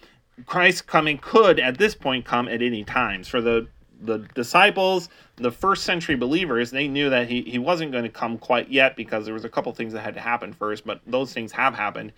Christ's 0.46 0.83
coming 0.83 1.18
could 1.18 1.61
at 1.61 1.79
this 1.79 1.94
point 1.94 2.24
come 2.24 2.48
at 2.48 2.61
any 2.61 2.85
times. 2.85 3.29
For 3.29 3.40
the 3.40 3.68
the 4.05 4.19
disciples, 4.35 5.09
the 5.37 5.51
first 5.51 5.85
century 5.85 6.17
believers, 6.17 6.71
they 6.71 6.88
knew 6.88 7.11
that 7.11 7.29
he, 7.29 7.43
he 7.43 7.59
wasn't 7.59 7.93
going 7.93 8.05
to 8.05 8.11
come 8.11 8.38
quite 8.38 8.71
yet 8.71 8.97
because 8.97 9.25
there 9.25 9.35
was 9.35 9.45
a 9.45 9.49
couple 9.49 9.73
things 9.73 9.93
that 9.93 10.01
had 10.01 10.14
to 10.14 10.21
happen 10.21 10.53
first, 10.53 10.87
but 10.87 11.01
those 11.07 11.33
things 11.33 11.53
have 11.53 11.75
happened. 11.75 12.12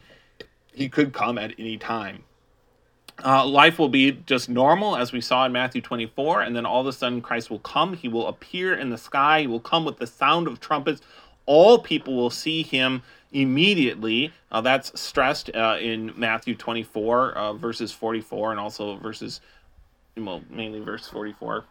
He 0.73 0.89
could 0.89 1.13
come 1.13 1.39
at 1.39 1.53
any 1.59 1.79
time. 1.79 2.25
Uh, 3.25 3.47
life 3.47 3.79
will 3.79 3.89
be 3.89 4.13
just 4.27 4.49
normal 4.49 4.95
as 4.95 5.13
we 5.13 5.21
saw 5.21 5.47
in 5.47 5.53
Matthew 5.53 5.81
24, 5.81 6.43
and 6.43 6.55
then 6.55 6.67
all 6.67 6.83
of 6.83 6.87
a 6.87 6.93
sudden 6.93 7.23
Christ 7.23 7.51
will 7.51 7.61
come. 7.61 7.95
He 7.95 8.09
will 8.09 8.27
appear 8.29 8.75
in 8.75 8.91
the 8.91 8.99
sky. 8.99 9.41
He 9.41 9.47
will 9.47 9.61
come 9.61 9.85
with 9.85 9.97
the 9.97 10.07
sound 10.07 10.47
of 10.47 10.61
trumpets. 10.61 11.01
All 11.47 11.79
people 11.79 12.15
will 12.15 12.31
see 12.31 12.63
him 12.63 13.03
immediately. 13.33 14.33
Uh, 14.53 14.61
that's 14.61 14.99
stressed 15.01 15.55
uh, 15.55 15.79
in 15.81 16.13
Matthew 16.17 16.55
24, 16.55 17.33
uh, 17.33 17.53
verses 17.55 17.91
44, 17.91 18.51
and 18.51 18.61
also 18.61 18.97
verses, 18.97 19.41
well, 20.17 20.43
mainly 20.51 20.81
verse 20.81 21.09
44. 21.09 21.65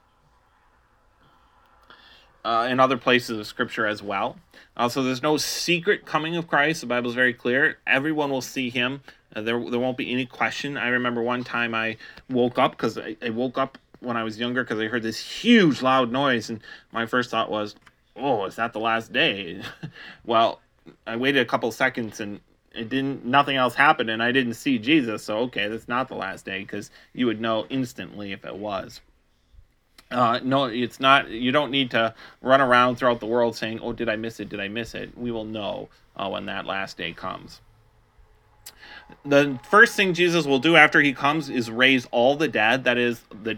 Uh, 2.46 2.68
in 2.70 2.80
other 2.80 2.96
places 2.96 3.40
of 3.40 3.48
Scripture 3.48 3.88
as 3.88 4.04
well. 4.04 4.38
Uh, 4.78 4.88
so 4.88 5.02
there's 5.02 5.24
no 5.24 5.36
secret 5.36 6.06
coming 6.06 6.36
of 6.36 6.48
Christ. 6.48 6.82
The 6.82 6.86
Bible 6.86 7.10
is 7.10 7.16
very 7.16 7.34
clear. 7.34 7.80
Everyone 7.88 8.30
will 8.30 8.40
see 8.40 8.70
him. 8.70 9.02
Uh, 9.36 9.42
there, 9.42 9.60
there 9.72 9.80
won't 9.80 9.98
be 9.98 10.12
any 10.12 10.28
question. 10.28 10.78
I 10.78 10.90
remember 10.90 11.24
one 11.24 11.44
time 11.44 11.74
I 11.74 11.98
woke 12.30 12.60
up 12.60 12.74
because 12.74 13.00
I, 13.00 13.18
I 13.20 13.32
woke 13.32 13.58
up 13.58 13.80
when 14.00 14.16
I 14.16 14.24
was 14.24 14.40
younger 14.40 14.64
because 14.64 14.80
I 14.80 14.86
heard 14.86 15.02
this 15.02 15.20
huge 15.20 15.82
loud 15.82 16.12
noise, 16.12 16.52
and 16.52 16.62
my 16.92 17.08
first 17.08 17.32
thought 17.32 17.50
was, 17.50 17.76
"Oh, 18.16 18.46
is 18.46 18.58
that 18.58 18.74
the 18.74 18.80
last 18.80 19.12
day?" 19.12 19.64
well, 20.24 20.62
I 21.08 21.16
waited 21.16 21.42
a 21.42 21.46
couple 21.46 21.72
seconds 21.72 22.20
and 22.20 22.42
it 22.76 22.90
didn't 22.90 23.26
nothing 23.26 23.56
else 23.56 23.74
happened 23.74 24.12
and 24.12 24.22
I 24.22 24.32
didn't 24.32 24.54
see 24.54 24.78
Jesus. 24.78 25.24
So 25.24 25.40
okay, 25.40 25.68
that's 25.68 25.88
not 25.88 26.10
the 26.10 26.16
last 26.16 26.46
day 26.46 26.60
because 26.60 26.92
you 27.12 27.26
would 27.26 27.42
know 27.42 27.66
instantly 27.70 28.34
if 28.34 28.46
it 28.46 28.56
was. 28.56 29.02
Uh, 30.16 30.40
no, 30.44 30.66
it's 30.66 31.02
not. 31.02 31.30
You 31.30 31.52
don't 31.52 31.72
need 31.72 31.92
to 31.92 32.16
run 32.42 32.62
around 32.62 32.96
throughout 32.96 33.20
the 33.20 33.26
world 33.26 33.58
saying, 33.58 33.82
"Oh, 33.82 33.92
did 33.92 34.08
I 34.08 34.16
miss 34.16 34.40
it? 34.40 34.48
Did 34.48 34.62
I 34.62 34.70
miss 34.70 34.96
it?" 34.96 35.18
We 35.18 35.30
will 35.30 35.44
know 35.44 35.90
uh, 36.16 36.30
when 36.30 36.46
that 36.46 36.66
last 36.66 36.98
day 36.98 37.12
comes. 37.12 37.60
The 39.26 39.60
first 39.70 39.96
thing 39.96 40.14
Jesus 40.14 40.46
will 40.46 40.60
do 40.60 40.78
after 40.78 41.02
he 41.02 41.12
comes 41.12 41.50
is 41.50 41.70
raise 41.70 42.08
all 42.12 42.38
the 42.38 42.48
dead. 42.48 42.86
That 42.86 42.98
is 42.98 43.24
the 43.44 43.58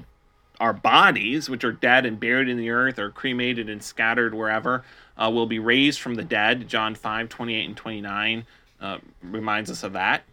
our 0.59 0.73
bodies, 0.73 1.47
which 1.47 1.63
are 1.63 1.71
dead 1.71 2.07
and 2.07 2.19
buried 2.19 2.49
in 2.49 2.57
the 2.57 2.71
earth, 2.71 2.97
or 2.97 3.11
cremated 3.11 3.69
and 3.69 3.83
scattered 3.83 4.33
wherever, 4.33 4.83
uh, 5.15 5.29
will 5.31 5.45
be 5.45 5.59
raised 5.59 6.01
from 6.01 6.15
the 6.15 6.23
dead. 6.23 6.67
John 6.67 6.95
5 6.95 7.29
28 7.29 7.67
and 7.67 7.77
29 7.77 8.45
uh, 8.81 8.97
reminds 9.21 9.69
us 9.69 9.83
of 9.83 9.93
that. 9.93 10.23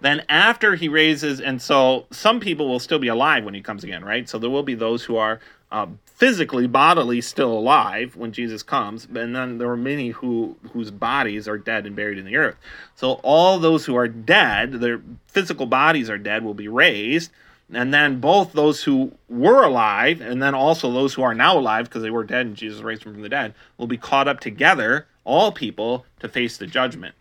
Then, 0.00 0.22
after 0.28 0.74
he 0.74 0.88
raises, 0.88 1.40
and 1.40 1.62
so 1.62 2.06
some 2.10 2.38
people 2.38 2.68
will 2.68 2.78
still 2.78 2.98
be 2.98 3.08
alive 3.08 3.44
when 3.44 3.54
he 3.54 3.62
comes 3.62 3.84
again, 3.84 4.04
right? 4.04 4.28
So 4.28 4.38
there 4.38 4.50
will 4.50 4.62
be 4.62 4.74
those 4.74 5.04
who 5.04 5.16
are 5.16 5.40
uh, 5.74 5.86
physically, 6.06 6.66
bodily 6.66 7.20
still 7.20 7.52
alive 7.52 8.16
when 8.16 8.32
Jesus 8.32 8.62
comes, 8.62 9.06
and 9.14 9.34
then 9.34 9.58
there 9.58 9.68
are 9.70 9.76
many 9.76 10.10
who 10.10 10.56
whose 10.72 10.90
bodies 10.90 11.48
are 11.48 11.58
dead 11.58 11.86
and 11.86 11.96
buried 11.96 12.18
in 12.18 12.24
the 12.24 12.36
earth. 12.36 12.56
So 12.94 13.20
all 13.22 13.58
those 13.58 13.84
who 13.84 13.96
are 13.96 14.08
dead, 14.08 14.72
their 14.74 15.02
physical 15.26 15.66
bodies 15.66 16.08
are 16.08 16.18
dead, 16.18 16.44
will 16.44 16.54
be 16.54 16.68
raised 16.68 17.30
and 17.72 17.94
then 17.94 18.20
both 18.20 18.52
those 18.52 18.84
who 18.84 19.12
were 19.28 19.64
alive 19.64 20.20
and 20.20 20.42
then 20.42 20.54
also 20.54 20.92
those 20.92 21.14
who 21.14 21.22
are 21.22 21.34
now 21.34 21.58
alive 21.58 21.86
because 21.86 22.02
they 22.02 22.10
were 22.10 22.24
dead 22.24 22.46
and 22.46 22.56
Jesus 22.56 22.82
raised 22.82 23.04
them 23.04 23.14
from 23.14 23.22
the 23.22 23.28
dead 23.28 23.54
will 23.78 23.86
be 23.86 23.96
caught 23.96 24.28
up 24.28 24.40
together, 24.40 25.06
all 25.24 25.50
people, 25.50 26.04
to 26.20 26.28
face 26.28 26.56
the 26.58 26.66
judgment. 26.66 27.14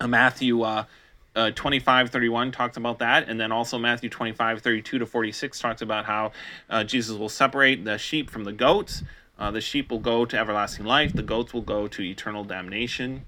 Uh, 0.00 0.08
Matthew 0.08 0.62
uh, 0.62 0.84
uh, 1.36 1.50
25 1.52 2.10
31 2.10 2.50
talks 2.50 2.76
about 2.76 2.98
that 2.98 3.28
and 3.28 3.38
then 3.38 3.52
also 3.52 3.78
matthew 3.78 4.10
25 4.10 4.62
32 4.62 4.98
to 4.98 5.06
46 5.06 5.58
talks 5.60 5.82
about 5.82 6.04
how 6.04 6.32
uh, 6.70 6.82
jesus 6.82 7.16
will 7.16 7.28
separate 7.28 7.84
the 7.84 7.98
sheep 7.98 8.30
from 8.30 8.44
the 8.44 8.52
goats 8.52 9.02
uh, 9.38 9.50
the 9.50 9.60
sheep 9.60 9.90
will 9.90 10.00
go 10.00 10.24
to 10.24 10.36
everlasting 10.38 10.84
life 10.84 11.12
the 11.12 11.22
goats 11.22 11.52
will 11.52 11.62
go 11.62 11.86
to 11.86 12.02
eternal 12.02 12.42
damnation 12.42 13.24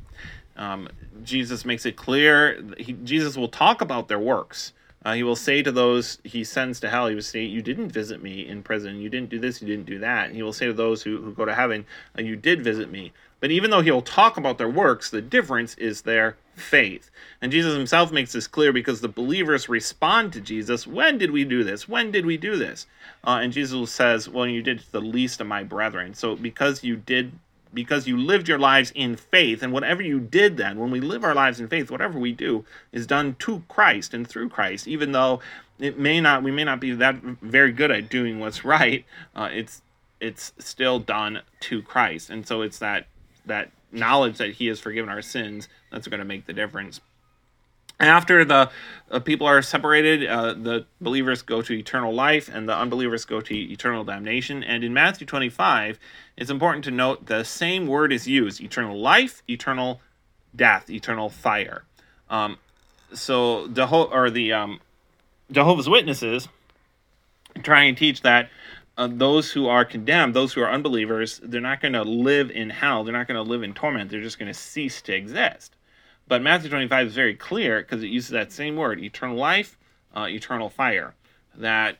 um, 0.57 0.88
jesus 1.23 1.64
makes 1.64 1.87
it 1.87 1.97
clear 1.97 2.61
he, 2.79 2.94
jesus 2.94 3.37
will 3.37 3.49
talk 3.49 3.81
about 3.81 4.09
their 4.09 4.18
works 4.18 4.73
uh, 5.05 5.14
he 5.14 5.23
will 5.23 5.37
say 5.37 5.62
to 5.62 5.71
those 5.71 6.18
he 6.25 6.42
sends 6.42 6.81
to 6.81 6.90
hell, 6.90 7.07
he 7.07 7.14
will 7.14 7.23
say, 7.23 7.44
You 7.44 7.62
didn't 7.62 7.90
visit 7.90 8.23
me 8.23 8.47
in 8.47 8.62
prison. 8.62 9.01
You 9.01 9.09
didn't 9.09 9.31
do 9.31 9.38
this. 9.38 9.62
You 9.62 9.68
didn't 9.68 9.87
do 9.87 10.01
that. 10.01 10.27
And 10.27 10.35
he 10.35 10.42
will 10.42 10.53
say 10.53 10.66
to 10.66 10.73
those 10.73 11.03
who, 11.03 11.23
who 11.23 11.33
go 11.33 11.44
to 11.44 11.55
heaven, 11.55 11.87
uh, 12.18 12.23
You 12.23 12.37
did 12.37 12.62
visit 12.62 12.90
me. 12.90 13.12
But 13.40 13.51
even 13.51 13.70
though 13.70 13.83
he'll 13.83 14.03
talk 14.03 14.37
about 14.37 14.59
their 14.59 14.68
works, 14.68 15.11
the 15.11 15.22
difference 15.22 15.74
is 15.74 16.03
their 16.03 16.37
faith. 16.55 17.11
And 17.40 17.53
Jesus 17.53 17.74
himself 17.74 18.11
makes 18.11 18.33
this 18.33 18.48
clear 18.48 18.72
because 18.72 19.01
the 19.01 19.09
believers 19.09 19.68
respond 19.68 20.33
to 20.33 20.40
Jesus 20.40 20.87
When 20.87 21.18
did 21.18 21.31
we 21.31 21.44
do 21.44 21.62
this? 21.62 21.88
When 21.88 22.11
did 22.11 22.27
we 22.27 22.37
do 22.37 22.57
this? 22.57 22.87
Uh, 23.24 23.40
and 23.42 23.53
Jesus 23.53 23.90
says, 23.92 24.29
Well, 24.29 24.46
you 24.46 24.62
did 24.62 24.83
the 24.90 25.01
least 25.01 25.40
of 25.40 25.46
my 25.46 25.62
brethren. 25.62 26.14
So 26.14 26.35
because 26.37 26.83
you 26.83 26.96
did 26.96 27.33
because 27.72 28.07
you 28.07 28.16
lived 28.16 28.48
your 28.48 28.59
lives 28.59 28.90
in 28.94 29.14
faith 29.14 29.62
and 29.62 29.72
whatever 29.72 30.03
you 30.03 30.18
did 30.18 30.57
then 30.57 30.79
when 30.79 30.90
we 30.90 31.01
live 31.01 31.22
our 31.22 31.35
lives 31.35 31.61
in 31.61 31.68
faith 31.68 31.90
whatever 31.90 32.18
we 32.18 32.33
do 32.33 32.64
is 32.92 33.07
done 33.07 33.37
to 33.38 33.62
christ 33.68 34.14
and 34.14 34.27
through 34.27 34.48
christ 34.48 34.88
even 34.88 35.12
though 35.12 35.38
it 35.79 35.98
may 35.98 36.18
not 36.18 36.42
we 36.42 36.51
may 36.51 36.64
not 36.64 36.81
be 36.81 36.92
that 36.92 37.16
very 37.42 37.70
good 37.70 37.90
at 37.90 38.09
doing 38.09 38.40
what's 38.40 38.64
right 38.64 39.05
uh, 39.37 39.51
it's 39.53 39.83
it's 40.18 40.53
still 40.59 40.98
done 40.98 41.42
to 41.61 41.83
christ 41.83 42.31
and 42.31 42.46
so 42.46 42.62
it's 42.62 42.79
that 42.79 43.07
that 43.48 43.70
knowledge 43.90 44.38
that 44.38 44.52
he 44.52 44.66
has 44.66 44.80
forgiven 44.80 45.11
our 45.11 45.22
sins 45.22 45.68
that's 45.90 46.06
going 46.06 46.20
to 46.20 46.24
make 46.24 46.46
the 46.46 46.52
difference 46.52 47.00
after 48.00 48.44
the 48.44 48.70
uh, 49.11 49.20
people 49.20 49.46
are 49.46 49.61
separated, 49.62 50.26
uh, 50.28 50.54
the 50.54 50.87
believers 51.00 51.42
go 51.42 51.62
to 51.62 51.72
eternal 51.72 52.14
life 52.14 52.48
and 52.52 52.68
the 52.68 52.76
unbelievers 52.76 53.24
go 53.24 53.40
to 53.40 53.54
eternal 53.54 54.04
damnation. 54.04 54.62
And 54.62 54.84
in 54.84 54.92
Matthew 54.92 55.26
25, 55.26 55.98
it's 56.37 56.50
important 56.50 56.84
to 56.84 56.90
note 56.90 57.26
the 57.26 57.44
same 57.44 57.87
word 57.87 58.12
is 58.12 58.28
used 58.28 58.61
eternal 58.61 58.98
life, 58.98 59.42
eternal 59.48 60.00
death, 60.54 60.88
eternal 60.88 61.28
fire. 61.28 61.84
Um, 62.30 62.58
so, 63.12 63.66
whole 63.87 64.08
or 64.12 64.30
the 64.30 64.52
um, 64.52 64.80
Jehovah's 65.50 65.88
Witnesses 65.88 66.46
try 67.62 67.84
and 67.84 67.96
teach 67.96 68.22
that 68.22 68.50
uh, 68.98 69.08
those 69.11 69.52
who 69.52 69.68
are 69.68 69.84
condemned, 69.84 70.34
those 70.34 70.52
who 70.52 70.61
are 70.61 70.70
unbelievers, 70.70 71.40
they're 71.44 71.61
not 71.61 71.80
going 71.80 71.92
to 71.92 72.02
live 72.02 72.50
in 72.50 72.68
hell. 72.68 73.04
They're 73.04 73.12
not 73.12 73.28
going 73.28 73.42
to 73.42 73.48
live 73.48 73.62
in 73.62 73.72
torment. 73.72 74.11
They're 74.11 74.20
just 74.20 74.40
going 74.40 74.52
to 74.52 74.58
cease 74.58 75.00
to 75.02 75.14
exist. 75.14 75.76
But 76.26 76.42
Matthew 76.42 76.68
25 76.68 77.06
is 77.06 77.14
very 77.14 77.37
clear 77.37 77.80
because 77.80 78.02
it 78.02 78.08
uses 78.08 78.30
that 78.30 78.50
same 78.50 78.74
word, 78.74 79.00
eternal 79.00 79.37
life, 79.37 79.78
uh, 80.14 80.26
eternal 80.28 80.68
fire. 80.68 81.14
That 81.54 81.98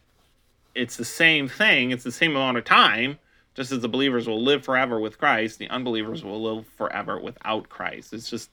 it's 0.74 0.96
the 0.96 1.04
same 1.04 1.48
thing, 1.48 1.92
it's 1.92 2.04
the 2.04 2.12
same 2.12 2.32
amount 2.32 2.58
of 2.58 2.64
time. 2.64 3.18
Just 3.54 3.72
as 3.72 3.80
the 3.80 3.88
believers 3.88 4.28
will 4.28 4.42
live 4.42 4.64
forever 4.64 5.00
with 5.00 5.18
Christ, 5.18 5.58
the 5.58 5.70
unbelievers 5.70 6.24
will 6.24 6.42
live 6.42 6.66
forever 6.76 7.18
without 7.20 7.68
Christ. 7.68 8.12
It's 8.12 8.28
just 8.28 8.50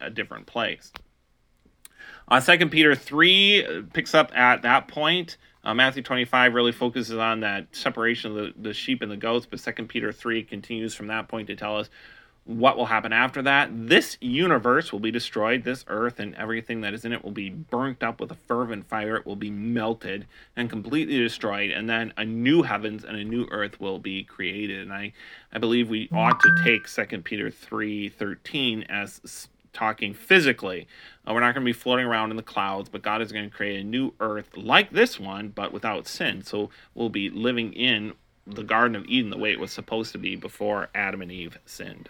a 0.00 0.10
different 0.10 0.46
place. 0.46 0.92
Uh, 2.28 2.40
2 2.40 2.68
Peter 2.68 2.94
3 2.94 3.64
uh, 3.64 3.82
picks 3.92 4.14
up 4.14 4.30
at 4.36 4.62
that 4.62 4.88
point. 4.88 5.36
Uh, 5.64 5.74
Matthew 5.74 6.02
25 6.02 6.54
really 6.54 6.72
focuses 6.72 7.18
on 7.18 7.40
that 7.40 7.66
separation 7.74 8.30
of 8.30 8.36
the, 8.36 8.68
the 8.68 8.74
sheep 8.74 9.02
and 9.02 9.10
the 9.10 9.16
goats, 9.16 9.46
but 9.46 9.58
2 9.58 9.86
Peter 9.86 10.12
3 10.12 10.42
continues 10.44 10.94
from 10.94 11.08
that 11.08 11.28
point 11.28 11.48
to 11.48 11.56
tell 11.56 11.76
us 11.76 11.90
what 12.46 12.76
will 12.76 12.86
happen 12.86 13.12
after 13.12 13.42
that. 13.42 13.68
This 13.72 14.16
universe 14.20 14.92
will 14.92 15.00
be 15.00 15.10
destroyed. 15.10 15.64
This 15.64 15.84
earth 15.88 16.20
and 16.20 16.34
everything 16.36 16.80
that 16.82 16.94
is 16.94 17.04
in 17.04 17.12
it 17.12 17.24
will 17.24 17.32
be 17.32 17.50
burnt 17.50 18.04
up 18.04 18.20
with 18.20 18.30
a 18.30 18.36
fervent 18.36 18.88
fire. 18.88 19.16
It 19.16 19.26
will 19.26 19.36
be 19.36 19.50
melted 19.50 20.26
and 20.54 20.70
completely 20.70 21.18
destroyed. 21.18 21.72
And 21.72 21.90
then 21.90 22.12
a 22.16 22.24
new 22.24 22.62
heavens 22.62 23.04
and 23.04 23.16
a 23.16 23.24
new 23.24 23.48
earth 23.50 23.80
will 23.80 23.98
be 23.98 24.22
created. 24.22 24.80
And 24.80 24.92
I, 24.92 25.12
I 25.52 25.58
believe 25.58 25.90
we 25.90 26.08
ought 26.12 26.38
to 26.40 26.56
take 26.62 26.88
2 26.88 27.22
Peter 27.22 27.50
3 27.50 28.08
13 28.10 28.84
as 28.88 29.48
talking 29.76 30.14
physically. 30.14 30.88
Uh, 31.26 31.34
we're 31.34 31.40
not 31.40 31.54
going 31.54 31.64
to 31.64 31.68
be 31.68 31.72
floating 31.72 32.06
around 32.06 32.30
in 32.30 32.36
the 32.36 32.42
clouds, 32.42 32.88
but 32.88 33.02
God 33.02 33.20
is 33.20 33.30
going 33.30 33.48
to 33.48 33.54
create 33.54 33.80
a 33.80 33.84
new 33.84 34.12
earth 34.20 34.56
like 34.56 34.90
this 34.90 35.20
one, 35.20 35.48
but 35.48 35.72
without 35.72 36.08
sin. 36.08 36.42
So 36.42 36.70
we'll 36.94 37.10
be 37.10 37.30
living 37.30 37.72
in 37.72 38.14
the 38.46 38.62
Garden 38.62 38.96
of 38.96 39.04
Eden 39.06 39.30
the 39.30 39.36
way 39.36 39.52
it 39.52 39.60
was 39.60 39.72
supposed 39.72 40.12
to 40.12 40.18
be 40.18 40.36
before 40.36 40.88
Adam 40.94 41.20
and 41.20 41.30
Eve 41.30 41.58
sinned. 41.66 42.08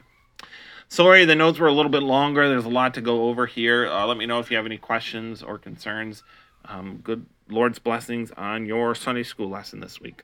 Sorry, 0.89 1.25
the 1.25 1.35
notes 1.35 1.59
were 1.59 1.67
a 1.67 1.73
little 1.73 1.91
bit 1.91 2.03
longer. 2.03 2.49
There's 2.49 2.65
a 2.65 2.69
lot 2.69 2.95
to 2.95 3.01
go 3.01 3.29
over 3.29 3.47
here. 3.47 3.89
Uh, 3.89 4.07
let 4.07 4.17
me 4.17 4.27
know 4.27 4.39
if 4.39 4.51
you 4.51 4.57
have 4.57 4.67
any 4.67 4.79
questions 4.79 5.43
or 5.43 5.59
concerns. 5.59 6.23
Um, 6.65 7.01
good 7.03 7.27
Lord's 7.49 7.79
blessings 7.79 8.31
on 8.33 8.67
your 8.67 8.95
Sunday 8.95 9.25
school 9.25 9.49
lesson 9.49 9.81
this 9.81 10.01
week. 10.01 10.23